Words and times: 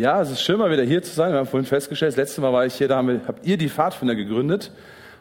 Ja, 0.00 0.22
es 0.22 0.30
ist 0.30 0.40
schön, 0.40 0.58
mal 0.58 0.70
wieder 0.70 0.82
hier 0.82 1.02
zu 1.02 1.14
sein. 1.14 1.32
Wir 1.32 1.40
haben 1.40 1.46
vorhin 1.46 1.66
festgestellt, 1.66 2.12
das 2.12 2.16
letzte 2.16 2.40
Mal 2.40 2.54
war 2.54 2.64
ich 2.64 2.72
hier, 2.72 2.88
da 2.88 3.04
habt 3.26 3.46
ihr 3.46 3.58
die 3.58 3.68
Pfadfinder 3.68 4.14
gegründet 4.14 4.72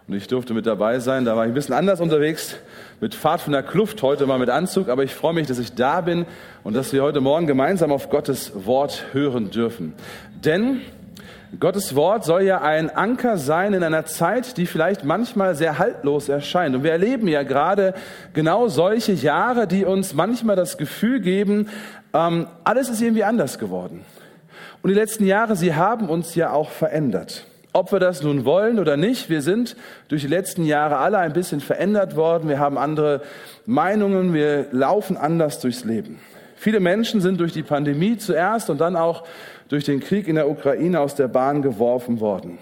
und 0.07 0.15
ich 0.15 0.25
durfte 0.27 0.53
mit 0.53 0.65
dabei 0.65 0.99
sein. 0.99 1.25
Da 1.25 1.35
war 1.35 1.43
ich 1.43 1.51
ein 1.51 1.53
bisschen 1.53 1.75
anders 1.75 1.99
unterwegs 1.99 2.55
mit 3.01 3.13
Pfadfinder 3.13 3.61
Kluft, 3.61 4.01
heute 4.03 4.25
mal 4.25 4.39
mit 4.39 4.49
Anzug, 4.49 4.87
aber 4.87 5.03
ich 5.03 5.13
freue 5.13 5.33
mich, 5.33 5.47
dass 5.47 5.59
ich 5.59 5.75
da 5.75 5.99
bin 5.99 6.25
und 6.63 6.77
dass 6.77 6.93
wir 6.93 7.03
heute 7.03 7.19
Morgen 7.19 7.45
gemeinsam 7.45 7.91
auf 7.91 8.09
Gottes 8.09 8.53
Wort 8.65 9.07
hören 9.11 9.51
dürfen. 9.51 9.95
Denn 10.45 10.79
Gottes 11.59 11.93
Wort 11.93 12.23
soll 12.23 12.43
ja 12.43 12.61
ein 12.61 12.89
Anker 12.89 13.37
sein 13.37 13.73
in 13.73 13.83
einer 13.83 14.05
Zeit, 14.05 14.55
die 14.55 14.65
vielleicht 14.65 15.03
manchmal 15.03 15.55
sehr 15.55 15.77
haltlos 15.77 16.29
erscheint. 16.29 16.73
Und 16.73 16.83
wir 16.83 16.91
erleben 16.93 17.27
ja 17.27 17.43
gerade 17.43 17.95
genau 18.31 18.69
solche 18.69 19.11
Jahre, 19.11 19.67
die 19.67 19.83
uns 19.83 20.13
manchmal 20.13 20.55
das 20.55 20.77
Gefühl 20.77 21.19
geben, 21.19 21.67
ähm, 22.13 22.47
alles 22.63 22.87
ist 22.87 23.01
irgendwie 23.01 23.25
anders 23.25 23.59
geworden. 23.59 24.05
Und 24.81 24.89
die 24.89 24.95
letzten 24.95 25.25
Jahre, 25.25 25.55
sie 25.55 25.75
haben 25.75 26.09
uns 26.09 26.35
ja 26.35 26.51
auch 26.51 26.69
verändert. 26.69 27.45
Ob 27.73 27.91
wir 27.91 27.99
das 27.99 28.23
nun 28.23 28.45
wollen 28.45 28.79
oder 28.79 28.97
nicht, 28.97 29.29
wir 29.29 29.41
sind 29.41 29.75
durch 30.07 30.21
die 30.21 30.27
letzten 30.27 30.65
Jahre 30.65 30.97
alle 30.97 31.19
ein 31.19 31.33
bisschen 31.33 31.59
verändert 31.59 32.15
worden. 32.15 32.49
Wir 32.49 32.59
haben 32.59 32.77
andere 32.77 33.21
Meinungen, 33.65 34.33
wir 34.33 34.67
laufen 34.71 35.17
anders 35.17 35.59
durchs 35.59 35.83
Leben. 35.83 36.19
Viele 36.55 36.79
Menschen 36.79 37.21
sind 37.21 37.39
durch 37.39 37.53
die 37.53 37.63
Pandemie 37.63 38.17
zuerst 38.17 38.69
und 38.69 38.81
dann 38.81 38.95
auch 38.95 39.23
durch 39.69 39.83
den 39.83 39.99
Krieg 39.99 40.27
in 40.27 40.35
der 40.35 40.49
Ukraine 40.49 40.99
aus 40.99 41.15
der 41.15 41.27
Bahn 41.27 41.61
geworfen 41.61 42.19
worden. 42.19 42.57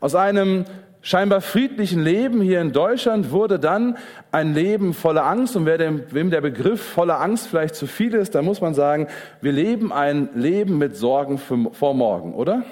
Aus 0.00 0.14
einem 0.14 0.64
scheinbar 1.06 1.40
friedlichen 1.40 2.02
Leben 2.02 2.40
hier 2.40 2.60
in 2.60 2.72
Deutschland 2.72 3.30
wurde 3.30 3.60
dann 3.60 3.96
ein 4.32 4.54
Leben 4.54 4.92
voller 4.92 5.24
Angst. 5.24 5.54
Und 5.54 5.64
wer 5.64 5.78
dem, 5.78 6.02
wem 6.10 6.30
der 6.30 6.40
Begriff 6.40 6.82
voller 6.82 7.20
Angst 7.20 7.46
vielleicht 7.46 7.76
zu 7.76 7.86
viel 7.86 8.12
ist, 8.12 8.34
dann 8.34 8.44
muss 8.44 8.60
man 8.60 8.74
sagen, 8.74 9.06
wir 9.40 9.52
leben 9.52 9.92
ein 9.92 10.30
Leben 10.34 10.78
mit 10.78 10.96
Sorgen 10.96 11.38
für, 11.38 11.70
vor 11.70 11.94
morgen, 11.94 12.34
oder? 12.34 12.64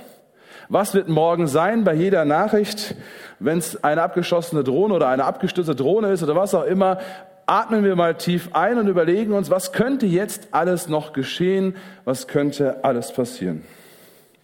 Was 0.69 0.95
wird 0.95 1.09
morgen 1.09 1.47
sein 1.47 1.85
bei 1.85 1.95
jeder 1.95 2.25
Nachricht, 2.25 2.97
wenn 3.39 3.59
es 3.59 3.85
eine 3.85 4.03
abgeschossene 4.03 4.65
Drohne 4.65 4.95
oder 4.95 5.09
eine 5.09 5.25
abgestürzte 5.25 5.77
Drohne 5.77 6.09
ist 6.09 6.25
oder 6.25 6.35
was 6.35 6.57
auch 6.57 6.65
immer? 6.65 6.99
Atmen 7.47 7.85
wir 7.85 7.95
mal 7.95 8.17
tief 8.17 8.49
ein 8.53 8.79
und 8.79 8.89
überlegen 8.89 9.33
uns, 9.33 9.51
was 9.51 9.73
könnte 9.73 10.07
jetzt 10.07 10.49
alles 10.51 10.89
noch 10.89 11.13
geschehen? 11.13 11.77
Was 12.05 12.27
könnte 12.27 12.83
alles 12.83 13.13
passieren? 13.13 13.63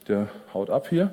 Der 0.07 0.29
haut 0.55 0.71
ab 0.71 0.87
hier. 0.89 1.13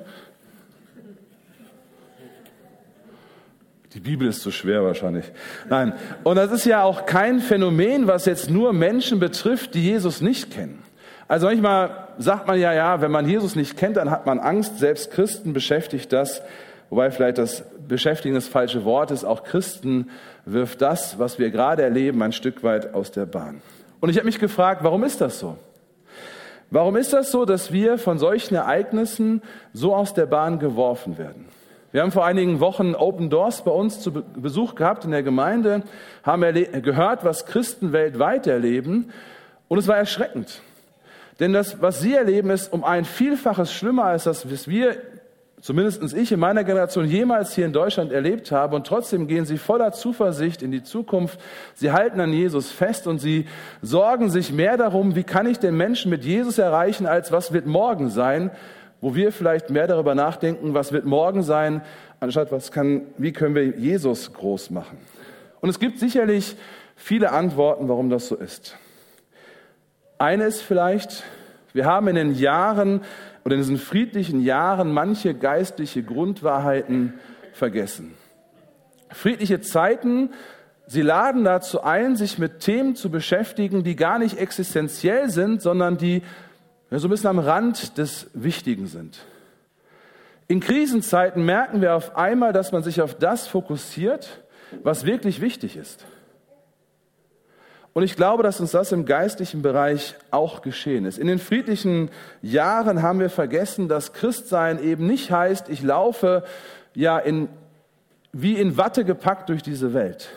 Die 3.98 4.10
Bibel 4.10 4.28
ist 4.28 4.42
zu 4.42 4.52
schwer 4.52 4.84
wahrscheinlich. 4.84 5.24
Nein. 5.68 5.92
Und 6.22 6.36
das 6.36 6.52
ist 6.52 6.64
ja 6.64 6.84
auch 6.84 7.04
kein 7.04 7.40
Phänomen, 7.40 8.06
was 8.06 8.26
jetzt 8.26 8.48
nur 8.48 8.72
Menschen 8.72 9.18
betrifft, 9.18 9.74
die 9.74 9.82
Jesus 9.82 10.20
nicht 10.20 10.52
kennen. 10.52 10.84
Also 11.26 11.48
manchmal 11.48 12.06
sagt 12.16 12.46
man 12.46 12.60
ja, 12.60 12.72
ja, 12.72 13.00
wenn 13.00 13.10
man 13.10 13.28
Jesus 13.28 13.56
nicht 13.56 13.76
kennt, 13.76 13.96
dann 13.96 14.12
hat 14.12 14.24
man 14.24 14.38
Angst. 14.38 14.78
Selbst 14.78 15.10
Christen 15.10 15.52
beschäftigt 15.52 16.12
das, 16.12 16.42
wobei 16.90 17.10
vielleicht 17.10 17.38
das 17.38 17.64
Beschäftigen 17.88 18.36
das 18.36 18.46
falsche 18.46 18.84
Wort 18.84 19.10
ist. 19.10 19.24
Auch 19.24 19.42
Christen 19.42 20.10
wirft 20.44 20.80
das, 20.80 21.18
was 21.18 21.40
wir 21.40 21.50
gerade 21.50 21.82
erleben, 21.82 22.22
ein 22.22 22.30
Stück 22.30 22.62
weit 22.62 22.94
aus 22.94 23.10
der 23.10 23.26
Bahn. 23.26 23.62
Und 23.98 24.10
ich 24.10 24.16
habe 24.16 24.26
mich 24.26 24.38
gefragt, 24.38 24.84
warum 24.84 25.02
ist 25.02 25.20
das 25.20 25.40
so? 25.40 25.56
Warum 26.70 26.94
ist 26.94 27.12
das 27.12 27.32
so, 27.32 27.44
dass 27.44 27.72
wir 27.72 27.98
von 27.98 28.20
solchen 28.20 28.54
Ereignissen 28.54 29.42
so 29.72 29.92
aus 29.92 30.14
der 30.14 30.26
Bahn 30.26 30.60
geworfen 30.60 31.18
werden? 31.18 31.46
Wir 31.98 32.04
haben 32.04 32.12
vor 32.12 32.24
einigen 32.24 32.60
Wochen 32.60 32.94
Open 32.94 33.28
Doors 33.28 33.64
bei 33.64 33.72
uns 33.72 33.98
zu 34.00 34.12
Besuch 34.12 34.76
gehabt 34.76 35.04
in 35.04 35.10
der 35.10 35.24
Gemeinde, 35.24 35.82
haben 36.22 36.42
gehört, 36.80 37.24
was 37.24 37.44
Christen 37.44 37.92
weltweit 37.92 38.46
erleben 38.46 39.10
und 39.66 39.78
es 39.78 39.88
war 39.88 39.96
erschreckend. 39.96 40.62
Denn 41.40 41.52
das, 41.52 41.82
was 41.82 42.00
sie 42.00 42.14
erleben, 42.14 42.50
ist 42.50 42.72
um 42.72 42.84
ein 42.84 43.04
Vielfaches 43.04 43.72
schlimmer 43.72 44.04
als 44.04 44.22
das, 44.22 44.48
was 44.48 44.68
wir, 44.68 44.98
zumindest 45.60 46.14
ich 46.14 46.30
in 46.30 46.38
meiner 46.38 46.62
Generation, 46.62 47.04
jemals 47.04 47.56
hier 47.56 47.66
in 47.66 47.72
Deutschland 47.72 48.12
erlebt 48.12 48.52
haben. 48.52 48.74
Und 48.74 48.86
trotzdem 48.86 49.26
gehen 49.26 49.44
sie 49.44 49.58
voller 49.58 49.90
Zuversicht 49.90 50.62
in 50.62 50.70
die 50.70 50.84
Zukunft. 50.84 51.40
Sie 51.74 51.90
halten 51.90 52.20
an 52.20 52.32
Jesus 52.32 52.70
fest 52.70 53.08
und 53.08 53.18
sie 53.18 53.46
sorgen 53.82 54.30
sich 54.30 54.52
mehr 54.52 54.76
darum, 54.76 55.16
wie 55.16 55.24
kann 55.24 55.48
ich 55.48 55.58
den 55.58 55.76
Menschen 55.76 56.12
mit 56.12 56.24
Jesus 56.24 56.58
erreichen, 56.58 57.06
als 57.06 57.32
was 57.32 57.52
wird 57.52 57.66
morgen 57.66 58.08
sein 58.08 58.52
wo 59.00 59.14
wir 59.14 59.32
vielleicht 59.32 59.70
mehr 59.70 59.86
darüber 59.86 60.14
nachdenken, 60.14 60.74
was 60.74 60.92
wird 60.92 61.04
morgen 61.04 61.42
sein, 61.42 61.82
anstatt 62.20 62.50
was 62.50 62.72
kann, 62.72 63.02
wie 63.16 63.32
können 63.32 63.54
wir 63.54 63.64
Jesus 63.78 64.32
groß 64.32 64.70
machen. 64.70 64.98
Und 65.60 65.68
es 65.68 65.78
gibt 65.78 65.98
sicherlich 65.98 66.56
viele 66.96 67.32
Antworten, 67.32 67.88
warum 67.88 68.10
das 68.10 68.28
so 68.28 68.36
ist. 68.36 68.76
Eine 70.18 70.44
ist 70.44 70.62
vielleicht, 70.62 71.22
wir 71.72 71.84
haben 71.84 72.08
in 72.08 72.16
den 72.16 72.34
Jahren 72.34 73.02
oder 73.44 73.54
in 73.54 73.60
diesen 73.60 73.78
friedlichen 73.78 74.42
Jahren 74.42 74.92
manche 74.92 75.34
geistliche 75.34 76.02
Grundwahrheiten 76.02 77.14
vergessen. 77.52 78.14
Friedliche 79.10 79.60
Zeiten, 79.60 80.30
sie 80.86 81.02
laden 81.02 81.44
dazu 81.44 81.82
ein, 81.82 82.16
sich 82.16 82.38
mit 82.38 82.60
Themen 82.60 82.94
zu 82.94 83.10
beschäftigen, 83.10 83.84
die 83.84 83.96
gar 83.96 84.18
nicht 84.18 84.38
existenziell 84.38 85.30
sind, 85.30 85.62
sondern 85.62 85.96
die 85.96 86.22
ja, 86.90 86.98
so 86.98 87.08
ein 87.08 87.10
bisschen 87.10 87.30
am 87.30 87.38
Rand 87.38 87.98
des 87.98 88.28
Wichtigen 88.34 88.86
sind. 88.86 89.18
In 90.46 90.60
Krisenzeiten 90.60 91.44
merken 91.44 91.82
wir 91.82 91.94
auf 91.94 92.16
einmal, 92.16 92.52
dass 92.52 92.72
man 92.72 92.82
sich 92.82 93.02
auf 93.02 93.14
das 93.14 93.46
fokussiert, 93.46 94.42
was 94.82 95.04
wirklich 95.04 95.40
wichtig 95.40 95.76
ist. 95.76 96.04
Und 97.92 98.04
ich 98.04 98.16
glaube, 98.16 98.42
dass 98.42 98.60
uns 98.60 98.70
das 98.70 98.92
im 98.92 99.06
geistlichen 99.06 99.60
Bereich 99.60 100.14
auch 100.30 100.62
geschehen 100.62 101.04
ist. 101.04 101.18
In 101.18 101.26
den 101.26 101.38
friedlichen 101.38 102.10
Jahren 102.42 103.02
haben 103.02 103.18
wir 103.18 103.28
vergessen, 103.28 103.88
dass 103.88 104.12
Christsein 104.12 104.82
eben 104.82 105.06
nicht 105.06 105.30
heißt, 105.30 105.68
ich 105.68 105.82
laufe 105.82 106.44
ja 106.94 107.18
in, 107.18 107.48
wie 108.32 108.54
in 108.54 108.76
Watte 108.76 109.04
gepackt 109.04 109.48
durch 109.48 109.62
diese 109.62 109.94
Welt. 109.94 110.30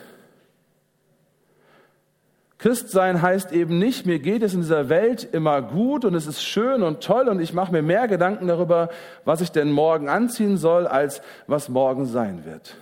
Christsein 2.62 3.24
heißt 3.24 3.54
eben 3.54 3.80
nicht, 3.80 4.06
mir 4.06 4.20
geht 4.20 4.44
es 4.44 4.54
in 4.54 4.62
dieser 4.62 4.88
Welt 4.88 5.28
immer 5.32 5.64
gut 5.64 6.06
und 6.06 6.14
es 6.14 6.28
ist 6.28 6.44
schön 6.44 6.84
und 6.84 7.02
toll 7.02 7.28
und 7.28 7.42
ich 7.42 7.54
mache 7.54 7.72
mir 7.72 7.82
mehr 7.82 8.08
Gedanken 8.08 8.46
darüber, 8.46 8.90
was 9.26 9.42
ich 9.42 9.52
denn 9.52 9.72
morgen 9.72 10.10
anziehen 10.10 10.58
soll, 10.58 10.86
als 10.86 11.24
was 11.48 11.70
morgen 11.70 12.06
sein 12.06 12.46
wird. 12.46 12.76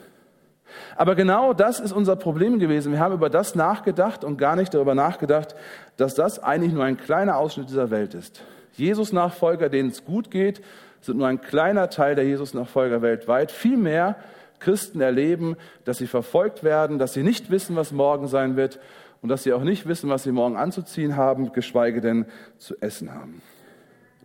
Aber 0.97 1.15
genau 1.15 1.53
das 1.53 1.79
ist 1.79 1.93
unser 1.93 2.17
Problem 2.17 2.59
gewesen. 2.59 2.91
Wir 2.91 2.99
haben 2.99 3.13
über 3.13 3.29
das 3.29 3.55
nachgedacht 3.55 4.25
und 4.25 4.35
gar 4.35 4.57
nicht 4.57 4.73
darüber 4.73 4.95
nachgedacht, 4.95 5.55
dass 5.95 6.13
das 6.13 6.43
eigentlich 6.43 6.73
nur 6.73 6.83
ein 6.83 6.97
kleiner 6.97 7.37
Ausschnitt 7.37 7.69
dieser 7.69 7.89
Welt 7.89 8.13
ist. 8.15 8.41
Jesus-Nachfolger, 8.73 9.69
denen 9.69 9.91
es 9.91 10.03
gut 10.03 10.29
geht, 10.29 10.61
sind 10.99 11.19
nur 11.19 11.27
ein 11.27 11.39
kleiner 11.39 11.89
Teil 11.89 12.15
der 12.15 12.25
Jesus-Nachfolger 12.25 13.01
weltweit. 13.01 13.49
Vielmehr 13.49 14.17
Christen 14.59 14.99
erleben, 14.99 15.55
dass 15.85 15.99
sie 15.99 16.07
verfolgt 16.07 16.65
werden, 16.65 16.99
dass 16.99 17.13
sie 17.13 17.23
nicht 17.23 17.49
wissen, 17.49 17.77
was 17.77 17.93
morgen 17.93 18.27
sein 18.27 18.57
wird 18.57 18.77
und 19.21 19.29
dass 19.29 19.43
sie 19.43 19.53
auch 19.53 19.63
nicht 19.63 19.87
wissen, 19.87 20.09
was 20.09 20.23
sie 20.23 20.31
morgen 20.31 20.55
anzuziehen 20.55 21.15
haben, 21.15 21.51
geschweige 21.51 22.01
denn 22.01 22.25
zu 22.57 22.75
essen 22.81 23.13
haben. 23.13 23.41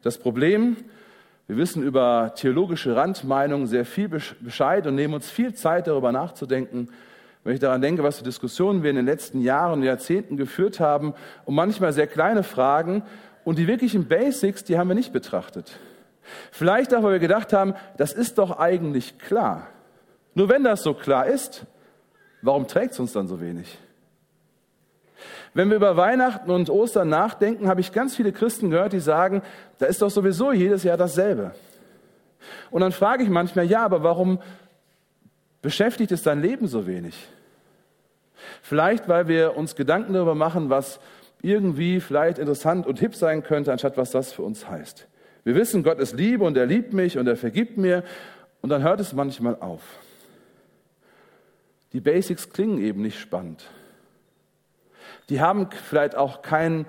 Das 0.02 0.18
Problem, 0.18 0.76
wir 1.46 1.56
wissen 1.56 1.82
über 1.82 2.32
theologische 2.36 2.96
Randmeinungen 2.96 3.66
sehr 3.66 3.84
viel 3.84 4.08
Bescheid 4.08 4.86
und 4.86 4.94
nehmen 4.94 5.14
uns 5.14 5.30
viel 5.30 5.54
Zeit 5.54 5.86
darüber 5.86 6.12
nachzudenken. 6.12 6.88
Wenn 7.42 7.54
ich 7.54 7.60
daran 7.60 7.82
denke, 7.82 8.02
was 8.02 8.18
für 8.18 8.24
Diskussionen 8.24 8.82
wir 8.82 8.90
in 8.90 8.96
den 8.96 9.04
letzten 9.04 9.40
Jahren 9.42 9.80
und 9.80 9.82
Jahrzehnten 9.82 10.36
geführt 10.36 10.80
haben, 10.80 11.12
um 11.44 11.54
manchmal 11.54 11.92
sehr 11.92 12.06
kleine 12.06 12.42
Fragen 12.42 13.02
und 13.44 13.58
die 13.58 13.66
wirklichen 13.66 14.08
Basics, 14.08 14.64
die 14.64 14.78
haben 14.78 14.88
wir 14.88 14.94
nicht 14.94 15.12
betrachtet. 15.12 15.78
Vielleicht 16.50 16.94
auch, 16.94 17.02
weil 17.02 17.12
wir 17.12 17.18
gedacht 17.18 17.52
haben, 17.52 17.74
das 17.98 18.14
ist 18.14 18.38
doch 18.38 18.58
eigentlich 18.58 19.18
klar. 19.18 19.68
Nur 20.34 20.48
wenn 20.48 20.64
das 20.64 20.82
so 20.82 20.94
klar 20.94 21.26
ist, 21.26 21.66
warum 22.40 22.66
trägt 22.66 22.92
es 22.92 23.00
uns 23.00 23.12
dann 23.12 23.28
so 23.28 23.40
wenig? 23.42 23.78
Wenn 25.54 25.70
wir 25.70 25.76
über 25.76 25.96
Weihnachten 25.96 26.50
und 26.50 26.68
Ostern 26.68 27.08
nachdenken, 27.08 27.68
habe 27.68 27.80
ich 27.80 27.92
ganz 27.92 28.16
viele 28.16 28.32
Christen 28.32 28.70
gehört, 28.70 28.92
die 28.92 28.98
sagen, 28.98 29.42
da 29.78 29.86
ist 29.86 30.02
doch 30.02 30.10
sowieso 30.10 30.52
jedes 30.52 30.82
Jahr 30.82 30.96
dasselbe. 30.96 31.52
Und 32.72 32.80
dann 32.80 32.90
frage 32.90 33.22
ich 33.22 33.30
manchmal, 33.30 33.64
ja, 33.64 33.84
aber 33.84 34.02
warum 34.02 34.40
beschäftigt 35.62 36.10
es 36.10 36.24
dein 36.24 36.42
Leben 36.42 36.66
so 36.66 36.88
wenig? 36.88 37.28
Vielleicht, 38.62 39.08
weil 39.08 39.28
wir 39.28 39.56
uns 39.56 39.76
Gedanken 39.76 40.12
darüber 40.12 40.34
machen, 40.34 40.70
was 40.70 40.98
irgendwie 41.40 42.00
vielleicht 42.00 42.38
interessant 42.38 42.86
und 42.86 42.98
hip 42.98 43.14
sein 43.14 43.44
könnte, 43.44 43.70
anstatt 43.70 43.96
was 43.96 44.10
das 44.10 44.32
für 44.32 44.42
uns 44.42 44.68
heißt. 44.68 45.06
Wir 45.44 45.54
wissen, 45.54 45.84
Gott 45.84 46.00
ist 46.00 46.14
Liebe 46.14 46.44
und 46.44 46.56
er 46.56 46.66
liebt 46.66 46.92
mich 46.92 47.16
und 47.16 47.28
er 47.28 47.36
vergibt 47.36 47.78
mir 47.78 48.02
und 48.60 48.70
dann 48.70 48.82
hört 48.82 48.98
es 48.98 49.12
manchmal 49.12 49.56
auf. 49.60 49.82
Die 51.92 52.00
Basics 52.00 52.50
klingen 52.50 52.78
eben 52.78 53.02
nicht 53.02 53.20
spannend 53.20 53.64
die 55.28 55.40
haben 55.40 55.68
vielleicht 55.70 56.16
auch 56.16 56.42
kein 56.42 56.86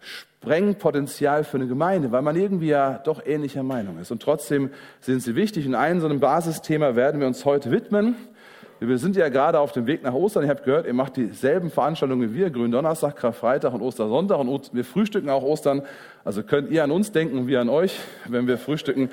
Sprengpotenzial 0.00 1.44
für 1.44 1.56
eine 1.56 1.68
Gemeinde, 1.68 2.10
weil 2.10 2.22
man 2.22 2.34
irgendwie 2.34 2.68
ja 2.68 2.98
doch 3.04 3.24
ähnlicher 3.24 3.62
Meinung 3.62 3.98
ist. 4.00 4.10
Und 4.10 4.22
trotzdem 4.22 4.70
sind 5.00 5.22
sie 5.22 5.36
wichtig. 5.36 5.66
Und 5.66 5.76
einem 5.76 6.00
so 6.00 6.06
einem 6.06 6.18
Basisthema 6.18 6.96
werden 6.96 7.20
wir 7.20 7.28
uns 7.28 7.44
heute 7.44 7.70
widmen. 7.70 8.16
Wir 8.80 8.98
sind 8.98 9.14
ja 9.14 9.28
gerade 9.28 9.60
auf 9.60 9.70
dem 9.70 9.86
Weg 9.86 10.02
nach 10.02 10.12
Ostern. 10.12 10.42
Ihr 10.42 10.50
habt 10.50 10.64
gehört, 10.64 10.86
ihr 10.86 10.94
macht 10.94 11.16
dieselben 11.16 11.70
Veranstaltungen 11.70 12.28
wie 12.28 12.34
wir, 12.34 12.50
Gründonnerstag, 12.50 13.14
Karfreitag 13.14 13.72
und 13.72 13.80
Ostersonntag. 13.80 14.40
Und 14.40 14.74
wir 14.74 14.84
frühstücken 14.84 15.30
auch 15.30 15.44
Ostern. 15.44 15.82
Also 16.24 16.42
könnt 16.42 16.72
ihr 16.72 16.82
an 16.82 16.90
uns 16.90 17.12
denken 17.12 17.38
und 17.38 17.46
wir 17.46 17.60
an 17.60 17.68
euch, 17.68 18.00
wenn 18.26 18.48
wir 18.48 18.58
frühstücken. 18.58 19.10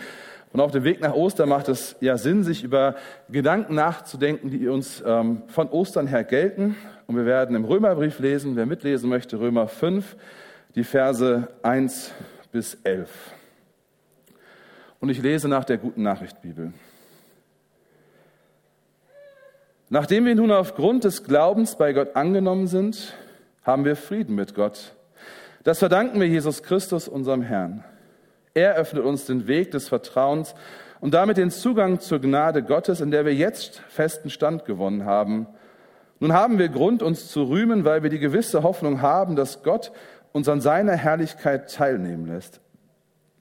Und 0.51 0.61
auf 0.61 0.71
dem 0.71 0.83
Weg 0.83 0.99
nach 0.99 1.13
Ostern 1.13 1.49
macht 1.49 1.69
es 1.69 1.95
ja 1.99 2.17
Sinn, 2.17 2.43
sich 2.43 2.63
über 2.63 2.95
Gedanken 3.29 3.75
nachzudenken, 3.75 4.49
die 4.49 4.67
uns 4.67 5.03
ähm, 5.05 5.43
von 5.47 5.69
Ostern 5.69 6.07
her 6.07 6.23
gelten. 6.23 6.75
Und 7.05 7.15
wir 7.15 7.25
werden 7.25 7.55
im 7.55 7.65
Römerbrief 7.65 8.19
lesen, 8.19 8.55
wer 8.55 8.65
mitlesen 8.65 9.09
möchte, 9.09 9.39
Römer 9.39 9.67
5, 9.67 10.15
die 10.75 10.83
Verse 10.83 11.47
1 11.61 12.11
bis 12.51 12.75
11. 12.83 13.09
Und 14.99 15.09
ich 15.09 15.21
lese 15.21 15.47
nach 15.47 15.65
der 15.65 15.77
guten 15.77 16.01
Nachricht 16.01 16.41
Bibel. 16.41 16.73
Nachdem 19.89 20.25
wir 20.25 20.35
nun 20.35 20.51
aufgrund 20.51 21.03
des 21.03 21.23
Glaubens 21.23 21.75
bei 21.75 21.93
Gott 21.93 22.15
angenommen 22.15 22.67
sind, 22.67 23.13
haben 23.63 23.85
wir 23.85 23.95
Frieden 23.95 24.35
mit 24.35 24.53
Gott. 24.55 24.95
Das 25.63 25.79
verdanken 25.79 26.19
wir 26.19 26.27
Jesus 26.27 26.63
Christus, 26.63 27.07
unserem 27.07 27.41
Herrn. 27.41 27.83
Er 28.53 28.75
öffnet 28.75 29.03
uns 29.03 29.25
den 29.25 29.47
Weg 29.47 29.71
des 29.71 29.87
Vertrauens 29.87 30.55
und 31.01 31.13
damit 31.13 31.37
den 31.37 31.51
Zugang 31.51 31.99
zur 31.99 32.19
Gnade 32.19 32.63
Gottes, 32.63 33.01
in 33.01 33.11
der 33.11 33.25
wir 33.25 33.33
jetzt 33.33 33.81
festen 33.89 34.29
Stand 34.29 34.65
gewonnen 34.65 35.05
haben. 35.05 35.47
Nun 36.19 36.33
haben 36.33 36.59
wir 36.59 36.67
Grund, 36.69 37.01
uns 37.01 37.29
zu 37.31 37.43
rühmen, 37.43 37.85
weil 37.85 38.03
wir 38.03 38.09
die 38.09 38.19
gewisse 38.19 38.63
Hoffnung 38.63 39.01
haben, 39.01 39.35
dass 39.35 39.63
Gott 39.63 39.91
uns 40.31 40.49
an 40.49 40.61
seiner 40.61 40.93
Herrlichkeit 40.93 41.73
teilnehmen 41.73 42.27
lässt. 42.27 42.59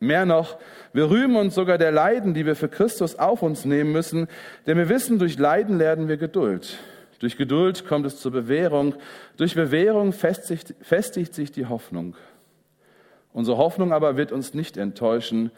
Mehr 0.01 0.27
noch, 0.27 0.59
wir 0.93 1.11
rühmen 1.11 1.37
uns 1.37 1.57
sogar 1.57 1.77
der 1.77 1.91
Leiden, 1.91 2.33
die 2.33 2.47
wir 2.47 2.55
für 2.55 2.69
Christus 2.69 3.19
auf 3.19 3.43
uns 3.43 3.65
nehmen 3.65 3.91
müssen, 3.91 4.29
denn 4.67 4.79
wir 4.79 4.89
wissen, 4.89 5.19
durch 5.19 5.39
Leiden 5.39 5.77
lernen 5.77 6.07
wir 6.07 6.19
Geduld. 6.19 6.79
Durch 7.19 7.37
Geduld 7.37 7.85
kommt 7.89 8.07
es 8.07 8.21
zur 8.21 8.31
Bewährung, 8.31 8.95
durch 9.37 9.57
Bewährung 9.57 10.13
festigt, 10.13 10.75
festigt 10.81 11.35
sich 11.35 11.51
die 11.51 11.67
Hoffnung. 11.67 12.15
Unsere 13.33 13.57
Hoffnung 13.57 13.93
aber 13.93 14.17
wird 14.17 14.33
uns 14.33 14.55
nicht 14.55 14.77
enttäuschen, 14.77 15.51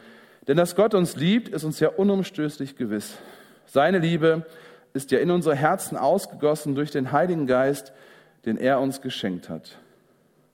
denn 0.47 0.57
dass 0.57 0.75
Gott 0.75 0.93
uns 0.93 1.15
liebt, 1.15 1.49
ist 1.49 1.63
uns 1.63 1.79
ja 1.79 1.89
unumstößlich 1.89 2.75
gewiss. 2.75 3.17
Seine 3.65 3.99
Liebe 3.99 4.45
ist 4.93 5.11
ja 5.11 5.19
in 5.19 5.31
unsere 5.31 5.55
Herzen 5.55 5.97
ausgegossen 5.97 6.75
durch 6.75 6.91
den 6.91 7.11
Heiligen 7.11 7.47
Geist, 7.47 7.93
den 8.45 8.57
er 8.57 8.79
uns 8.79 9.01
geschenkt 9.01 9.49
hat. 9.49 9.77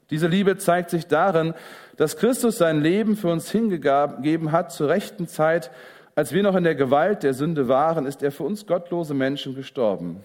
Diese 0.09 0.27
Liebe 0.27 0.57
zeigt 0.57 0.89
sich 0.89 1.07
darin, 1.07 1.53
dass 1.97 2.17
Christus 2.17 2.57
sein 2.57 2.81
Leben 2.81 3.15
für 3.15 3.29
uns 3.29 3.51
hingegeben 3.51 4.51
hat 4.51 4.71
zur 4.71 4.89
rechten 4.89 5.27
Zeit, 5.27 5.71
als 6.15 6.31
wir 6.33 6.43
noch 6.43 6.55
in 6.55 6.63
der 6.63 6.75
Gewalt 6.75 7.23
der 7.23 7.33
Sünde 7.33 7.67
waren, 7.67 8.05
ist 8.05 8.23
er 8.23 8.31
für 8.31 8.43
uns 8.43 8.65
gottlose 8.65 9.13
Menschen 9.13 9.53
gestorben. 9.53 10.23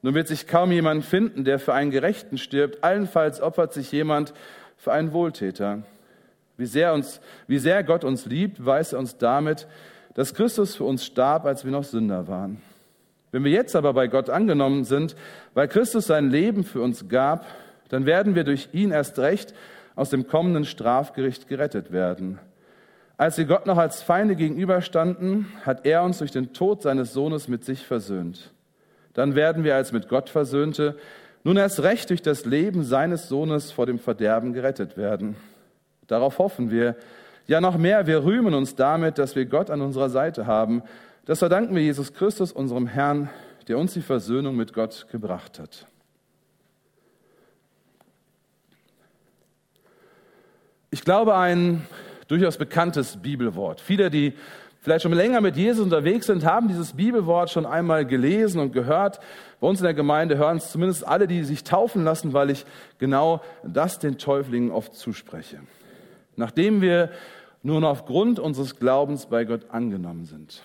Nun 0.00 0.14
wird 0.14 0.26
sich 0.26 0.48
kaum 0.48 0.72
jemand 0.72 1.04
finden, 1.04 1.44
der 1.44 1.60
für 1.60 1.72
einen 1.72 1.92
Gerechten 1.92 2.36
stirbt. 2.36 2.82
Allenfalls 2.82 3.40
opfert 3.40 3.72
sich 3.72 3.92
jemand 3.92 4.34
für 4.82 4.90
einen 4.90 5.12
Wohltäter. 5.12 5.84
Wie 6.56 6.66
sehr, 6.66 6.92
uns, 6.92 7.20
wie 7.46 7.60
sehr 7.60 7.84
Gott 7.84 8.02
uns 8.02 8.26
liebt, 8.26 8.66
weiß 8.66 8.94
er 8.94 8.98
uns 8.98 9.16
damit, 9.16 9.68
dass 10.14 10.34
Christus 10.34 10.74
für 10.74 10.82
uns 10.82 11.04
starb, 11.04 11.44
als 11.44 11.64
wir 11.64 11.70
noch 11.70 11.84
Sünder 11.84 12.26
waren. 12.26 12.60
Wenn 13.30 13.44
wir 13.44 13.52
jetzt 13.52 13.76
aber 13.76 13.92
bei 13.92 14.08
Gott 14.08 14.28
angenommen 14.28 14.82
sind, 14.82 15.14
weil 15.54 15.68
Christus 15.68 16.08
sein 16.08 16.30
Leben 16.30 16.64
für 16.64 16.80
uns 16.80 17.08
gab, 17.08 17.46
dann 17.90 18.06
werden 18.06 18.34
wir 18.34 18.42
durch 18.42 18.70
ihn 18.72 18.90
erst 18.90 19.20
recht 19.20 19.54
aus 19.94 20.10
dem 20.10 20.26
kommenden 20.26 20.64
Strafgericht 20.64 21.46
gerettet 21.46 21.92
werden. 21.92 22.40
Als 23.16 23.38
wir 23.38 23.44
Gott 23.44 23.66
noch 23.66 23.78
als 23.78 24.02
Feinde 24.02 24.34
gegenüberstanden, 24.34 25.46
hat 25.64 25.86
er 25.86 26.02
uns 26.02 26.18
durch 26.18 26.32
den 26.32 26.54
Tod 26.54 26.82
seines 26.82 27.12
Sohnes 27.12 27.46
mit 27.46 27.64
sich 27.64 27.86
versöhnt. 27.86 28.52
Dann 29.12 29.36
werden 29.36 29.62
wir 29.62 29.76
als 29.76 29.92
mit 29.92 30.08
Gott 30.08 30.28
Versöhnte 30.28 30.96
nun 31.44 31.56
erst 31.56 31.82
recht 31.82 32.10
durch 32.10 32.22
das 32.22 32.44
Leben 32.44 32.84
seines 32.84 33.28
Sohnes 33.28 33.72
vor 33.72 33.86
dem 33.86 33.98
Verderben 33.98 34.52
gerettet 34.52 34.96
werden. 34.96 35.36
Darauf 36.06 36.38
hoffen 36.38 36.70
wir. 36.70 36.96
Ja, 37.46 37.60
noch 37.60 37.76
mehr, 37.76 38.06
wir 38.06 38.24
rühmen 38.24 38.54
uns 38.54 38.76
damit, 38.76 39.18
dass 39.18 39.34
wir 39.34 39.46
Gott 39.46 39.70
an 39.70 39.80
unserer 39.80 40.08
Seite 40.08 40.46
haben. 40.46 40.82
Das 41.24 41.40
verdanken 41.40 41.74
wir 41.74 41.82
Jesus 41.82 42.12
Christus, 42.12 42.52
unserem 42.52 42.86
Herrn, 42.86 43.28
der 43.68 43.78
uns 43.78 43.94
die 43.94 44.00
Versöhnung 44.00 44.56
mit 44.56 44.72
Gott 44.72 45.06
gebracht 45.10 45.58
hat. 45.58 45.86
Ich 50.90 51.04
glaube, 51.04 51.36
ein 51.36 51.86
durchaus 52.28 52.58
bekanntes 52.58 53.16
Bibelwort. 53.16 53.80
Viele, 53.80 54.10
die 54.10 54.34
vielleicht 54.82 55.04
schon 55.04 55.12
länger 55.12 55.40
mit 55.40 55.56
Jesus 55.56 55.82
unterwegs 55.82 56.26
sind, 56.26 56.44
haben 56.44 56.68
dieses 56.68 56.92
Bibelwort 56.92 57.50
schon 57.50 57.64
einmal 57.64 58.04
gelesen 58.04 58.60
und 58.60 58.72
gehört. 58.72 59.20
Bei 59.60 59.68
uns 59.68 59.80
in 59.80 59.84
der 59.84 59.94
Gemeinde 59.94 60.36
hören 60.36 60.58
es 60.58 60.70
zumindest 60.70 61.06
alle, 61.06 61.26
die 61.26 61.44
sich 61.44 61.64
taufen 61.64 62.04
lassen, 62.04 62.34
weil 62.34 62.50
ich 62.50 62.66
genau 62.98 63.40
das 63.64 63.98
den 63.98 64.18
Täuflingen 64.18 64.70
oft 64.70 64.94
zuspreche. 64.94 65.60
Nachdem 66.36 66.82
wir 66.82 67.10
nun 67.62 67.84
aufgrund 67.84 68.38
unseres 68.38 68.76
Glaubens 68.76 69.26
bei 69.26 69.44
Gott 69.44 69.70
angenommen 69.70 70.24
sind. 70.26 70.62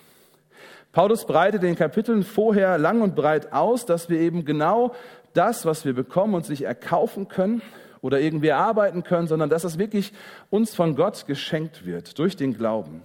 Paulus 0.92 1.24
breitet 1.24 1.62
den 1.62 1.76
Kapiteln 1.76 2.24
vorher 2.24 2.76
lang 2.76 3.02
und 3.02 3.14
breit 3.14 3.52
aus, 3.52 3.86
dass 3.86 4.10
wir 4.10 4.18
eben 4.18 4.44
genau 4.44 4.94
das, 5.32 5.64
was 5.64 5.84
wir 5.84 5.94
bekommen, 5.94 6.34
uns 6.34 6.48
nicht 6.48 6.62
erkaufen 6.62 7.28
können, 7.28 7.62
oder 8.00 8.20
irgendwie 8.20 8.52
arbeiten 8.52 9.02
können, 9.02 9.26
sondern 9.26 9.50
dass 9.50 9.64
es 9.64 9.78
wirklich 9.78 10.12
uns 10.50 10.74
von 10.74 10.94
Gott 10.94 11.26
geschenkt 11.26 11.84
wird 11.84 12.18
durch 12.18 12.36
den 12.36 12.56
Glauben. 12.56 13.02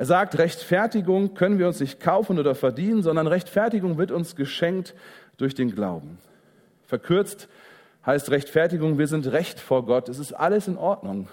Er 0.00 0.06
sagt, 0.06 0.38
Rechtfertigung 0.38 1.34
können 1.34 1.58
wir 1.58 1.66
uns 1.66 1.78
nicht 1.78 2.00
kaufen 2.00 2.38
oder 2.38 2.54
verdienen, 2.54 3.02
sondern 3.02 3.26
Rechtfertigung 3.26 3.98
wird 3.98 4.12
uns 4.12 4.34
geschenkt 4.34 4.94
durch 5.36 5.54
den 5.54 5.74
Glauben. 5.74 6.16
Verkürzt 6.86 7.48
heißt 8.06 8.30
Rechtfertigung, 8.30 8.96
wir 8.96 9.08
sind 9.08 9.30
recht 9.30 9.60
vor 9.60 9.84
Gott. 9.84 10.08
Es 10.08 10.18
ist 10.18 10.32
alles 10.32 10.68
in 10.68 10.78
Ordnung. 10.78 11.28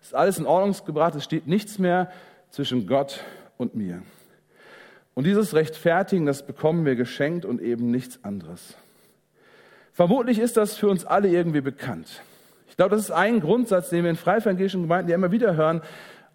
Es 0.00 0.06
ist 0.06 0.14
alles 0.14 0.38
in 0.38 0.46
Ordnung 0.46 0.76
gebracht. 0.86 1.16
Es 1.16 1.24
steht 1.24 1.48
nichts 1.48 1.80
mehr 1.80 2.08
zwischen 2.50 2.86
Gott 2.86 3.24
und 3.56 3.74
mir. 3.74 4.04
Und 5.14 5.26
dieses 5.26 5.52
Rechtfertigen, 5.54 6.26
das 6.26 6.46
bekommen 6.46 6.84
wir 6.84 6.94
geschenkt 6.94 7.44
und 7.44 7.60
eben 7.60 7.90
nichts 7.90 8.22
anderes. 8.22 8.76
Vermutlich 9.92 10.38
ist 10.38 10.56
das 10.56 10.76
für 10.76 10.88
uns 10.88 11.04
alle 11.04 11.26
irgendwie 11.26 11.60
bekannt. 11.60 12.22
Ich 12.68 12.76
glaube, 12.76 12.94
das 12.94 13.06
ist 13.06 13.10
ein 13.10 13.40
Grundsatz, 13.40 13.88
den 13.90 14.04
wir 14.04 14.10
in 14.10 14.16
freievangelischen 14.16 14.82
Gemeinden 14.82 15.10
ja 15.10 15.16
immer 15.16 15.32
wieder 15.32 15.56
hören. 15.56 15.82